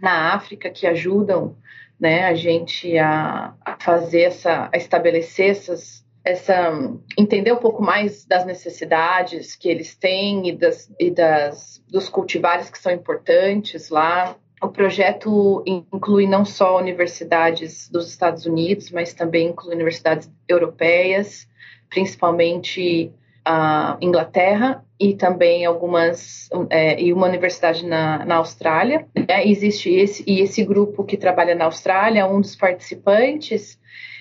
[0.01, 1.55] na África que ajudam
[1.99, 6.71] né, a gente a, a fazer essa, a estabelecer essas, essa,
[7.17, 12.69] entender um pouco mais das necessidades que eles têm e, das, e das, dos cultivares
[12.69, 14.35] que são importantes lá.
[14.61, 21.47] O projeto inclui não só universidades dos Estados Unidos, mas também inclui universidades europeias,
[21.89, 23.11] principalmente
[23.49, 29.07] a Inglaterra e também algumas é, e uma universidade na, na Austrália.
[29.27, 33.79] É, existe esse e esse grupo que trabalha na Austrália, um dos participantes,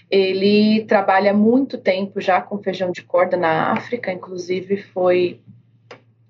[0.08, 5.40] ele trabalha muito tempo já com feijão de corda na África, inclusive foi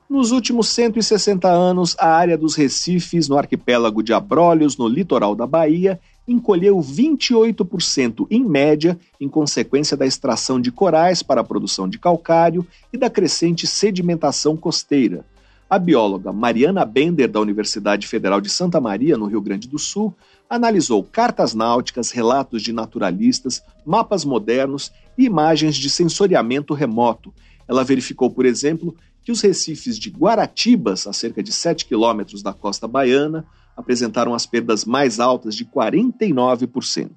[0.10, 5.46] Nos últimos 160 anos, a área dos recifes no arquipélago de Abrolhos, no litoral da
[5.46, 12.00] Bahia, encolheu 28% em média em consequência da extração de corais para a produção de
[12.00, 15.26] calcário e da crescente sedimentação costeira.
[15.68, 20.14] A bióloga Mariana Bender, da Universidade Federal de Santa Maria, no Rio Grande do Sul,
[20.48, 27.34] analisou cartas náuticas, relatos de naturalistas, mapas modernos e imagens de sensoriamento remoto.
[27.68, 32.54] Ela verificou, por exemplo, que os recifes de Guaratibas, a cerca de 7 quilômetros da
[32.54, 33.44] costa baiana,
[33.76, 37.10] apresentaram as perdas mais altas de 49%.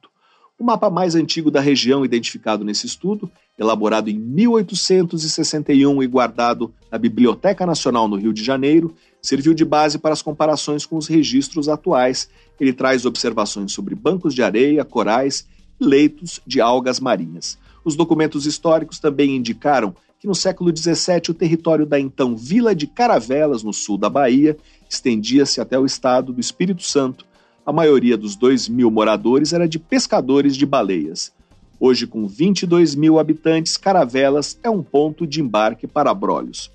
[0.58, 6.96] O mapa mais antigo da região identificado nesse estudo, elaborado em 1861 e guardado na
[6.96, 11.68] Biblioteca Nacional no Rio de Janeiro, serviu de base para as comparações com os registros
[11.68, 12.28] atuais.
[12.60, 15.46] Ele traz observações sobre bancos de areia, corais
[15.80, 17.58] e leitos de algas marinhas.
[17.84, 22.86] Os documentos históricos também indicaram que no século XVII o território da então Vila de
[22.86, 24.56] Caravelas, no sul da Bahia,
[24.88, 27.24] estendia-se até o estado do Espírito Santo,
[27.64, 31.32] a maioria dos 2 mil moradores era de pescadores de baleias.
[31.80, 36.72] Hoje, com 22 mil habitantes, Caravelas é um ponto de embarque para Abrolhos.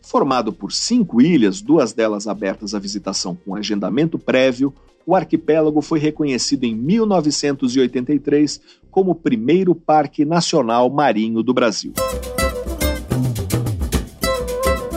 [0.00, 4.72] Formado por cinco ilhas, duas delas abertas à visitação com agendamento prévio,
[5.04, 11.92] o arquipélago foi reconhecido em 1983 como o primeiro Parque Nacional Marinho do Brasil.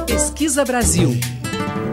[0.06, 1.10] Pesquisa Brasil.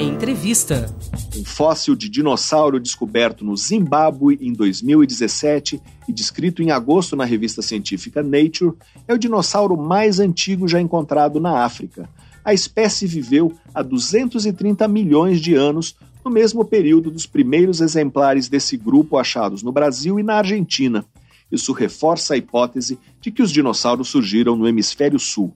[0.00, 0.94] Entrevista.
[1.36, 7.62] Um fóssil de dinossauro descoberto no Zimbábue em 2017 e descrito em agosto na revista
[7.62, 8.74] científica Nature
[9.06, 12.08] é o dinossauro mais antigo já encontrado na África.
[12.44, 18.76] A espécie viveu há 230 milhões de anos, no mesmo período dos primeiros exemplares desse
[18.76, 21.04] grupo achados no Brasil e na Argentina.
[21.50, 25.54] Isso reforça a hipótese de que os dinossauros surgiram no hemisfério sul.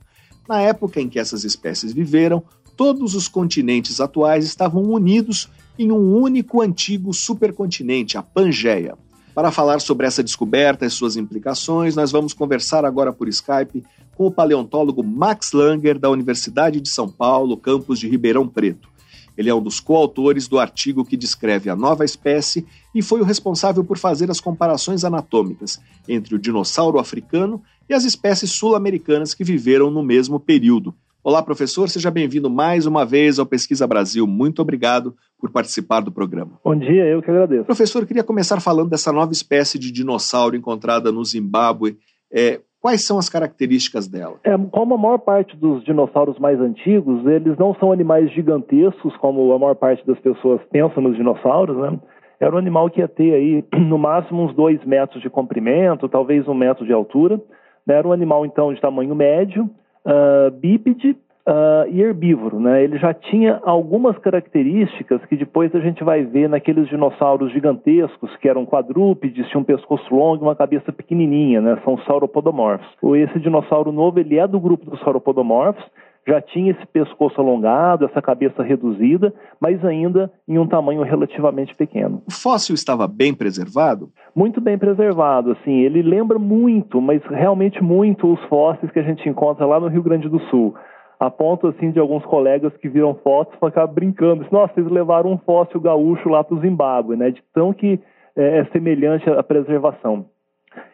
[0.49, 2.43] Na época em que essas espécies viveram,
[2.79, 8.97] todos os continentes atuais estavam unidos em um único antigo supercontinente, a Pangeia.
[9.35, 14.29] Para falar sobre essa descoberta e suas implicações, nós vamos conversar agora por Skype com
[14.29, 18.89] o paleontólogo Max Langer, da Universidade de São Paulo, campus de Ribeirão Preto.
[19.37, 22.64] Ele é um dos coautores do artigo que descreve a nova espécie
[22.95, 28.05] e foi o responsável por fazer as comparações anatômicas entre o dinossauro africano e as
[28.05, 30.95] espécies sul-americanas que viveram no mesmo período.
[31.22, 34.24] Olá, professor, seja bem-vindo mais uma vez ao Pesquisa Brasil.
[34.24, 36.52] Muito obrigado por participar do programa.
[36.64, 37.64] Bom dia, eu que agradeço.
[37.64, 41.96] Professor, queria começar falando dessa nova espécie de dinossauro encontrada no Zimbábue.
[42.32, 44.36] É, quais são as características dela?
[44.44, 49.52] É, como a maior parte dos dinossauros mais antigos, eles não são animais gigantescos, como
[49.52, 51.98] a maior parte das pessoas pensa nos dinossauros, né?
[52.38, 56.46] Era um animal que ia ter aí, no máximo, uns dois metros de comprimento, talvez
[56.46, 57.40] um metro de altura.
[57.88, 59.68] Era um animal, então, de tamanho médio,
[60.09, 61.11] uh, bípede
[61.46, 62.59] uh, e herbívoro.
[62.59, 62.82] Né?
[62.82, 68.48] Ele já tinha algumas características que depois a gente vai ver naqueles dinossauros gigantescos, que
[68.48, 71.78] eram quadrúpedes, tinham um pescoço longo e uma cabeça pequenininha, né?
[71.84, 72.88] são sauropodomorfos.
[73.16, 75.84] Esse dinossauro novo ele é do grupo dos sauropodomorfos,
[76.29, 82.22] já tinha esse pescoço alongado, essa cabeça reduzida, mas ainda em um tamanho relativamente pequeno.
[82.29, 84.11] O fóssil estava bem preservado?
[84.37, 89.26] Muito bem preservado, assim, ele lembra muito, mas realmente muito os fósseis que a gente
[89.26, 90.74] encontra lá no Rio Grande do Sul.
[91.18, 95.39] A ponto assim de alguns colegas que viram fotos ficar brincando, nossa, eles levaram um
[95.39, 97.31] fóssil gaúcho lá para o Zimbábue, né?
[97.31, 97.99] De tão que
[98.37, 100.26] é, é semelhante à preservação.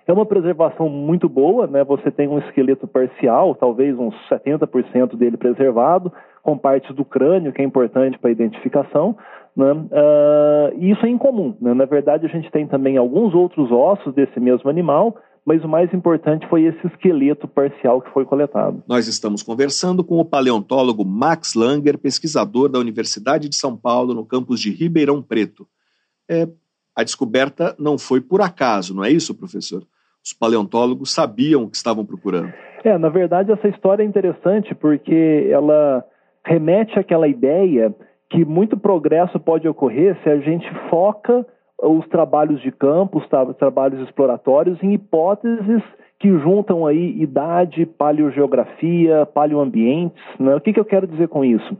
[0.06, 1.82] É uma preservação muito boa, né?
[1.84, 6.12] Você tem um esqueleto parcial, talvez uns 70% dele preservado,
[6.42, 9.16] com partes do crânio, que é importante para a identificação.
[9.56, 9.72] Né?
[9.72, 11.54] Uh, e isso é incomum.
[11.60, 11.72] Né?
[11.74, 15.92] Na verdade, a gente tem também alguns outros ossos desse mesmo animal, mas o mais
[15.92, 18.82] importante foi esse esqueleto parcial que foi coletado.
[18.88, 24.24] Nós estamos conversando com o paleontólogo Max Langer, pesquisador da Universidade de São Paulo, no
[24.24, 25.66] campus de Ribeirão Preto.
[26.28, 26.48] É,
[26.96, 29.82] a descoberta não foi por acaso, não é isso, professor?
[30.24, 32.52] Os paleontólogos sabiam o que estavam procurando.
[32.82, 36.04] É, na verdade, essa história é interessante porque ela
[36.44, 37.94] remete àquela ideia
[38.30, 41.46] que muito progresso pode ocorrer se a gente foca
[41.82, 45.82] os trabalhos de campo, os trabalhos exploratórios em hipóteses
[46.18, 50.22] que juntam aí idade, paleogeografia, paleoambientes.
[50.38, 50.54] Né?
[50.54, 51.76] O que, que eu quero dizer com isso?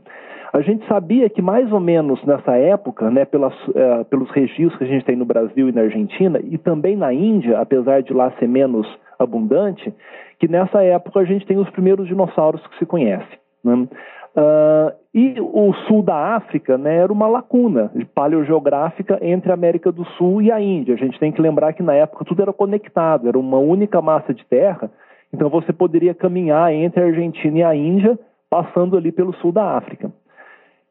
[0.55, 4.85] A gente sabia que mais ou menos nessa época, né, pelas, uh, pelos registros que
[4.85, 8.31] a gente tem no Brasil e na Argentina, e também na Índia, apesar de lá
[8.39, 8.87] ser menos
[9.19, 9.93] abundante,
[10.39, 13.27] que nessa época a gente tem os primeiros dinossauros que se conhece.
[13.61, 13.73] Né?
[13.73, 20.05] Uh, e o sul da África né, era uma lacuna paleogeográfica entre a América do
[20.11, 20.95] Sul e a Índia.
[20.95, 24.33] A gente tem que lembrar que na época tudo era conectado, era uma única massa
[24.33, 24.89] de terra,
[25.33, 28.17] então você poderia caminhar entre a Argentina e a Índia,
[28.49, 30.09] passando ali pelo sul da África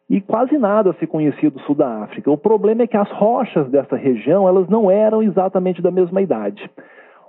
[0.09, 2.30] e quase nada se conhecia do sul da África.
[2.30, 6.70] O problema é que as rochas dessa região elas não eram exatamente da mesma idade.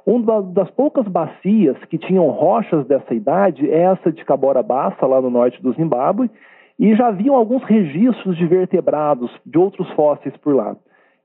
[0.05, 5.19] Uma das poucas bacias que tinham rochas dessa idade é essa de Cabora Bassa, lá
[5.19, 6.30] no norte do Zimbábue,
[6.78, 10.76] e já haviam alguns registros de vertebrados, de outros fósseis por lá.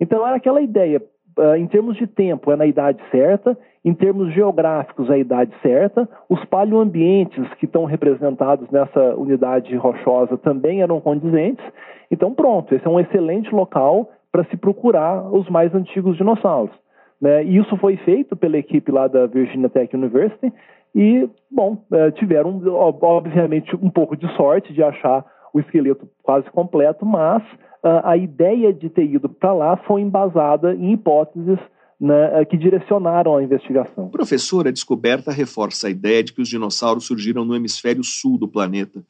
[0.01, 1.03] Então era aquela ideia,
[1.38, 5.53] ah, em termos de tempo, é na idade certa, em termos geográficos, é a idade
[5.62, 6.09] certa.
[6.28, 11.64] Os paleoambientes que estão representados nessa unidade rochosa também eram condizentes.
[12.11, 16.74] Então, pronto, esse é um excelente local para se procurar os mais antigos dinossauros.
[17.20, 17.45] Né?
[17.45, 20.53] E isso foi feito pela equipe lá da Virginia Tech University
[20.95, 22.61] e, bom, eh, tiveram,
[23.03, 25.24] obviamente, um pouco de sorte de achar
[25.55, 27.43] o esqueleto quase completo, mas
[27.83, 31.59] a ideia de ter ido para lá foi embasada em hipóteses
[32.01, 34.09] né, que direcionaram a investigação.
[34.09, 38.48] Professor, a descoberta reforça a ideia de que os dinossauros surgiram no hemisfério sul do
[38.48, 39.03] planeta.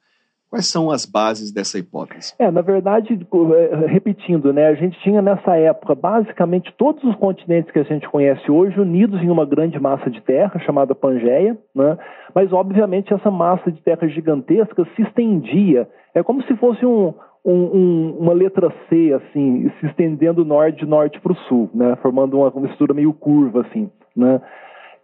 [0.51, 2.35] Quais são as bases dessa hipótese?
[2.37, 7.71] É, na verdade, é, repetindo, né, a gente tinha nessa época basicamente todos os continentes
[7.71, 11.97] que a gente conhece hoje unidos em uma grande massa de terra chamada Pangeia, né?
[12.35, 17.15] mas obviamente essa massa de terra gigantesca se estendia, é como se fosse um,
[17.45, 22.39] um, um, uma letra C, assim, se estendendo norte norte para o sul, né, formando
[22.39, 24.41] uma, uma mistura meio curva, assim, né.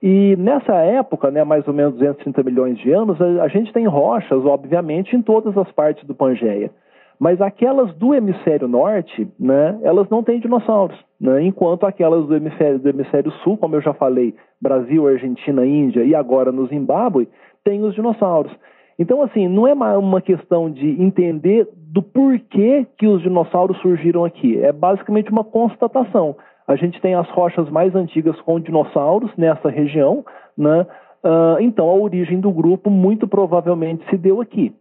[0.03, 3.87] E nessa época, né, mais ou menos 230 milhões de anos, a, a gente tem
[3.87, 6.71] rochas, obviamente, em todas as partes do Pangeia.
[7.19, 12.79] Mas aquelas do hemisfério norte, né, elas não têm dinossauros, né, enquanto aquelas do hemisfério,
[12.79, 17.29] do hemisfério sul, como eu já falei, Brasil, Argentina, Índia e agora no Zimbábue,
[17.65, 18.53] têm os dinossauros.
[18.99, 24.59] Então, assim, não é uma questão de entender do porquê que os dinossauros surgiram aqui.
[24.63, 26.37] É basicamente uma constatação.
[26.67, 30.25] A gente tem as rochas mais antigas com dinossauros nessa região,
[30.57, 30.87] né?
[31.25, 34.75] Uh, então a origem do grupo muito provavelmente se deu aqui.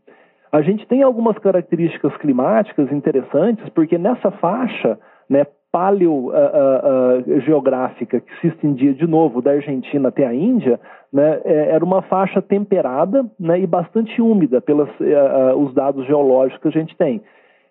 [0.52, 4.98] A gente tem algumas características climáticas interessantes, porque nessa faixa
[5.30, 5.46] né,
[5.76, 10.80] paleogeográfica uh, uh, que se estendia de novo da Argentina até a Índia,
[11.12, 14.88] né, é, era uma faixa temperada né, e bastante úmida pelos
[15.58, 17.22] os dados geológicos que a gente tem.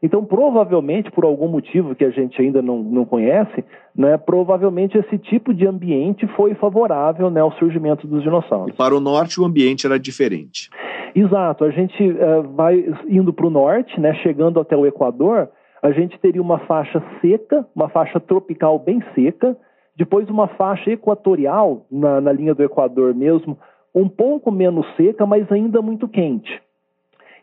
[0.02, 3.64] Então, provavelmente, por algum motivo que a gente ainda não, não conhece,
[3.96, 8.74] né, provavelmente esse tipo de ambiente foi favorável né, ao surgimento dos dinossauros.
[8.74, 10.68] E para o norte, o ambiente era diferente.
[11.14, 11.64] Exato.
[11.64, 15.48] A gente uh, vai indo para o norte, né, chegando até o Equador,
[15.84, 19.54] a gente teria uma faixa seca, uma faixa tropical bem seca,
[19.94, 23.58] depois uma faixa equatorial, na, na linha do Equador mesmo,
[23.94, 26.58] um pouco menos seca, mas ainda muito quente.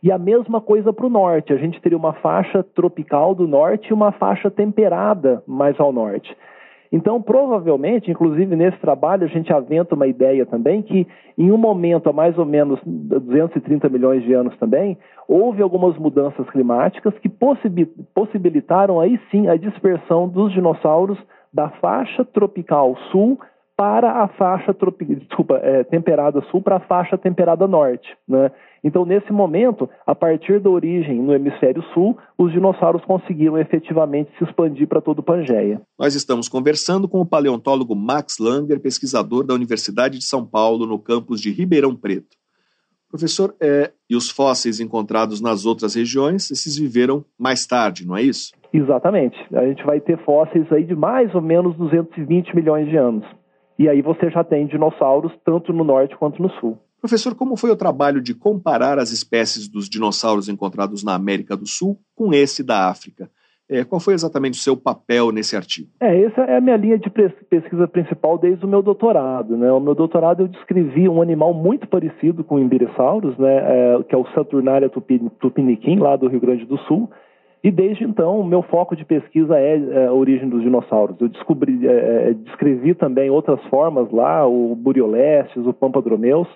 [0.01, 3.89] E a mesma coisa para o norte, a gente teria uma faixa tropical do norte
[3.89, 6.35] e uma faixa temperada mais ao norte.
[6.91, 12.09] Então, provavelmente, inclusive nesse trabalho, a gente aventa uma ideia também que, em um momento
[12.09, 17.29] há mais ou menos 230 milhões de anos também, houve algumas mudanças climáticas que
[18.13, 21.17] possibilitaram aí sim a dispersão dos dinossauros
[21.53, 23.39] da faixa tropical sul
[23.77, 28.51] para a faixa tropical, desculpa, é, temperada sul para a faixa temperada norte, né?
[28.83, 34.43] Então, nesse momento, a partir da origem no hemisfério sul, os dinossauros conseguiram efetivamente se
[34.43, 35.81] expandir para todo o Pangeia.
[35.99, 40.97] Nós estamos conversando com o paleontólogo Max Langer, pesquisador da Universidade de São Paulo, no
[40.97, 42.41] campus de Ribeirão Preto.
[43.07, 48.21] Professor, é, e os fósseis encontrados nas outras regiões, esses viveram mais tarde, não é
[48.21, 48.51] isso?
[48.73, 49.37] Exatamente.
[49.53, 53.25] A gente vai ter fósseis aí de mais ou menos 220 milhões de anos.
[53.77, 56.79] E aí você já tem dinossauros tanto no norte quanto no sul.
[57.01, 61.65] Professor, como foi o trabalho de comparar as espécies dos dinossauros encontrados na América do
[61.65, 63.27] Sul com esse da África?
[63.67, 65.87] É, qual foi exatamente o seu papel nesse artigo?
[65.99, 69.57] É, essa é a minha linha de pesquisa principal desde o meu doutorado.
[69.57, 69.71] Né?
[69.71, 73.55] O meu doutorado eu descrevi um animal muito parecido com o Imbirissauros, né?
[73.55, 74.91] É, que é o Saturnaria
[75.39, 77.09] tupiniquim, lá do Rio Grande do Sul.
[77.63, 81.15] E desde então, o meu foco de pesquisa é, é a origem dos dinossauros.
[81.21, 86.47] Eu descobri, é, é descrevi também outras formas lá, o Buriolestes, o Pampadromeus,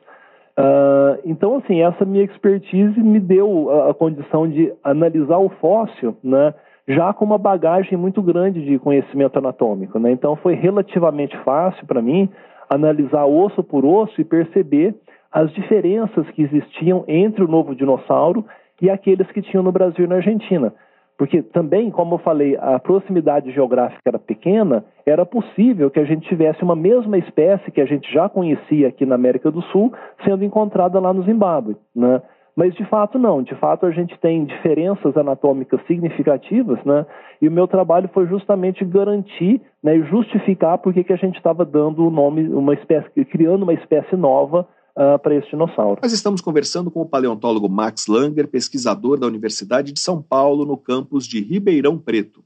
[0.58, 6.16] Uh, então, assim, essa minha expertise me deu a, a, condição de analisar o fóssil,
[6.24, 6.54] né,
[6.88, 10.00] já com uma bagagem muito grande de conhecimento anatômico.
[10.00, 10.12] Né?
[10.12, 12.30] Então, foi relativamente fácil para mim
[12.70, 14.96] analisar osso por osso e perceber
[15.32, 18.46] as diferenças que existiam entre o novo dinossauro
[18.82, 20.74] e aqueles que tinham no Brasil e na Argentina.
[21.18, 26.28] Porque também, como eu falei, a proximidade geográfica era pequena, era possível que a gente
[26.28, 29.94] tivesse uma mesma espécie que a gente já conhecia aqui na América do Sul
[30.26, 32.22] sendo encontrada lá no Zimbábue, né?
[32.56, 37.06] Mas de fato não, de fato a gente tem diferenças anatômicas significativas, né?
[37.42, 41.66] E o meu trabalho foi justamente garantir né, e justificar por que a gente estava
[41.66, 44.66] dando o nome, uma espécie, criando uma espécie nova
[44.96, 46.00] uh, para esse dinossauro.
[46.02, 50.78] Nós estamos conversando com o paleontólogo Max Langer, pesquisador da Universidade de São Paulo, no
[50.78, 52.44] campus de Ribeirão Preto.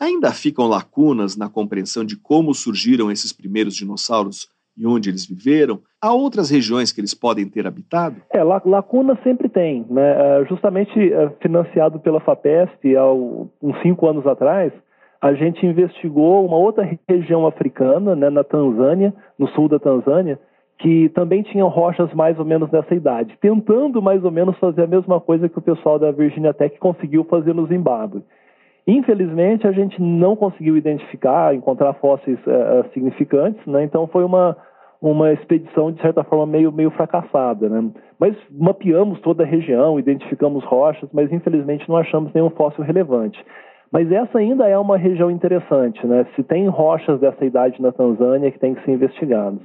[0.00, 5.80] Ainda ficam lacunas na compreensão de como surgiram esses primeiros dinossauros e onde eles viveram?
[6.02, 8.16] Há outras regiões que eles podem ter habitado?
[8.32, 9.86] É, lacuna sempre tem.
[9.88, 10.02] Né?
[10.02, 14.72] É, justamente é, financiado pela FAPESP há uns cinco anos atrás,
[15.20, 20.38] a gente investigou uma outra região africana, né, na Tanzânia, no sul da Tanzânia,
[20.78, 24.86] que também tinham rochas mais ou menos nessa idade, tentando mais ou menos fazer a
[24.86, 28.22] mesma coisa que o pessoal da Virginia Tech conseguiu fazer no Zimbábue.
[28.86, 33.82] Infelizmente, a gente não conseguiu identificar, encontrar fósseis uh, significantes, né?
[33.82, 34.56] então foi uma,
[35.00, 37.68] uma expedição, de certa forma, meio, meio fracassada.
[37.68, 37.90] Né?
[38.18, 43.42] Mas mapeamos toda a região, identificamos rochas, mas infelizmente não achamos nenhum fóssil relevante.
[43.90, 46.26] Mas essa ainda é uma região interessante, né?
[46.34, 49.60] Se tem rochas dessa idade na Tanzânia que tem que ser investigadas.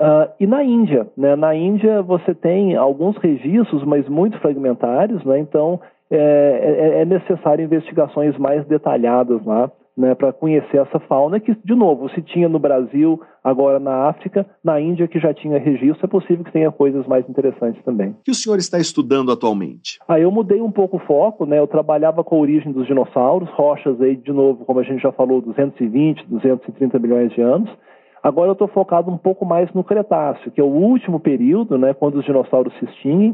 [0.00, 1.36] Uh, e na Índia, né?
[1.36, 5.38] na Índia você tem alguns registros, mas muito fragmentários, né?
[5.38, 5.80] então
[6.10, 11.74] é, é, é necessário investigações mais detalhadas lá né, para conhecer essa fauna que, de
[11.74, 16.08] novo, se tinha no Brasil, agora na África, na Índia que já tinha registro, é
[16.08, 18.10] possível que tenha coisas mais interessantes também.
[18.10, 19.98] O que o senhor está estudando atualmente?
[20.08, 21.58] Ah, eu mudei um pouco o foco, né?
[21.58, 25.12] Eu trabalhava com a origem dos dinossauros, rochas aí, de novo, como a gente já
[25.12, 27.70] falou, 220, 230 milhões de anos.
[28.22, 31.92] Agora eu estou focado um pouco mais no Cretáceo, que é o último período, né,
[31.92, 33.30] quando os dinossauros se extinguem,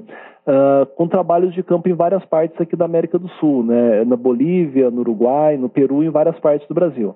[0.46, 4.16] uh, com trabalhos de campo em várias partes aqui da América do Sul, né, na
[4.16, 7.14] Bolívia, no Uruguai, no Peru e em várias partes do Brasil.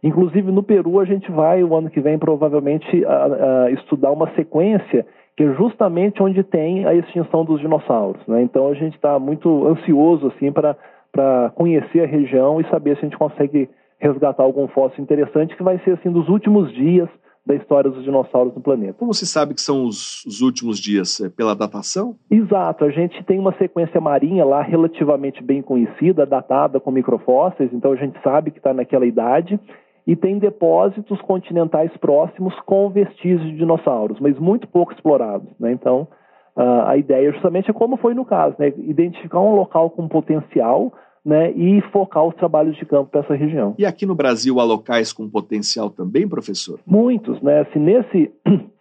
[0.00, 4.30] Inclusive no Peru a gente vai, o ano que vem, provavelmente uh, uh, estudar uma
[4.34, 5.04] sequência
[5.36, 8.24] que é justamente onde tem a extinção dos dinossauros.
[8.26, 8.42] Né?
[8.42, 13.08] Então a gente está muito ansioso assim para conhecer a região e saber se a
[13.08, 13.68] gente consegue
[13.98, 17.08] resgatar algum fóssil interessante que vai ser assim dos últimos dias
[17.48, 18.98] da história dos dinossauros no planeta.
[18.98, 21.18] Como se sabe que são os, os, últimos dias?
[21.18, 22.14] É pela datação?
[22.30, 22.84] Exato.
[22.84, 27.96] A gente tem uma sequência marinha lá relativamente bem conhecida, datada com microfósseis, então a
[27.96, 29.58] gente sabe que está naquela idade.
[30.06, 35.48] E tem depósitos continentais próximos com vestígios de dinossauros, mas muito pouco explorados.
[35.58, 35.72] Né?
[35.72, 36.08] Então,
[36.56, 38.72] uh, a ideia justamente é como foi no caso, né?
[38.78, 40.92] identificar um local com potencial
[41.24, 43.74] né, e focar os trabalhos de campo para essa região.
[43.78, 46.78] E aqui no Brasil há locais com potencial também, professor?
[46.86, 47.64] Muitos, né?
[47.72, 48.32] Se nesse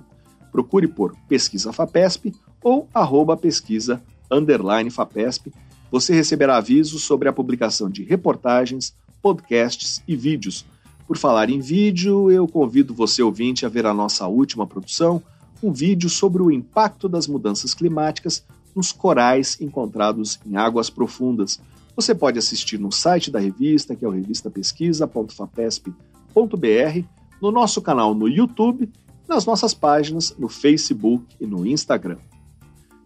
[0.51, 2.32] Procure por Pesquisa FAPESP
[2.62, 3.99] ou arroba pesquisa
[4.34, 5.51] underline FAPESP,
[5.91, 10.65] você receberá avisos sobre a publicação de reportagens, podcasts e vídeos.
[11.07, 15.21] Por falar em vídeo, eu convido você ouvinte a ver a nossa última produção,
[15.61, 18.43] um vídeo sobre o impacto das mudanças climáticas
[18.75, 21.59] nos corais encontrados em águas profundas.
[21.95, 27.07] Você pode assistir no site da revista, que é o revistapesquisa.fapesp.br,
[27.41, 28.89] no nosso canal no YouTube,
[29.27, 32.17] nas nossas páginas no Facebook e no Instagram.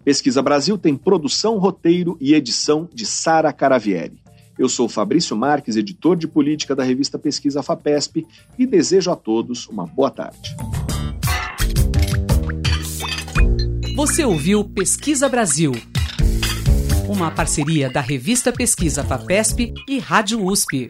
[0.07, 4.21] Pesquisa Brasil tem produção, roteiro e edição de Sara Caravieri.
[4.57, 8.25] Eu sou Fabrício Marques, editor de política da revista Pesquisa FAPESP,
[8.57, 10.55] e desejo a todos uma boa tarde.
[13.97, 15.73] Você ouviu Pesquisa Brasil,
[17.09, 20.87] uma parceria da revista Pesquisa FAPESP e Rádio USP.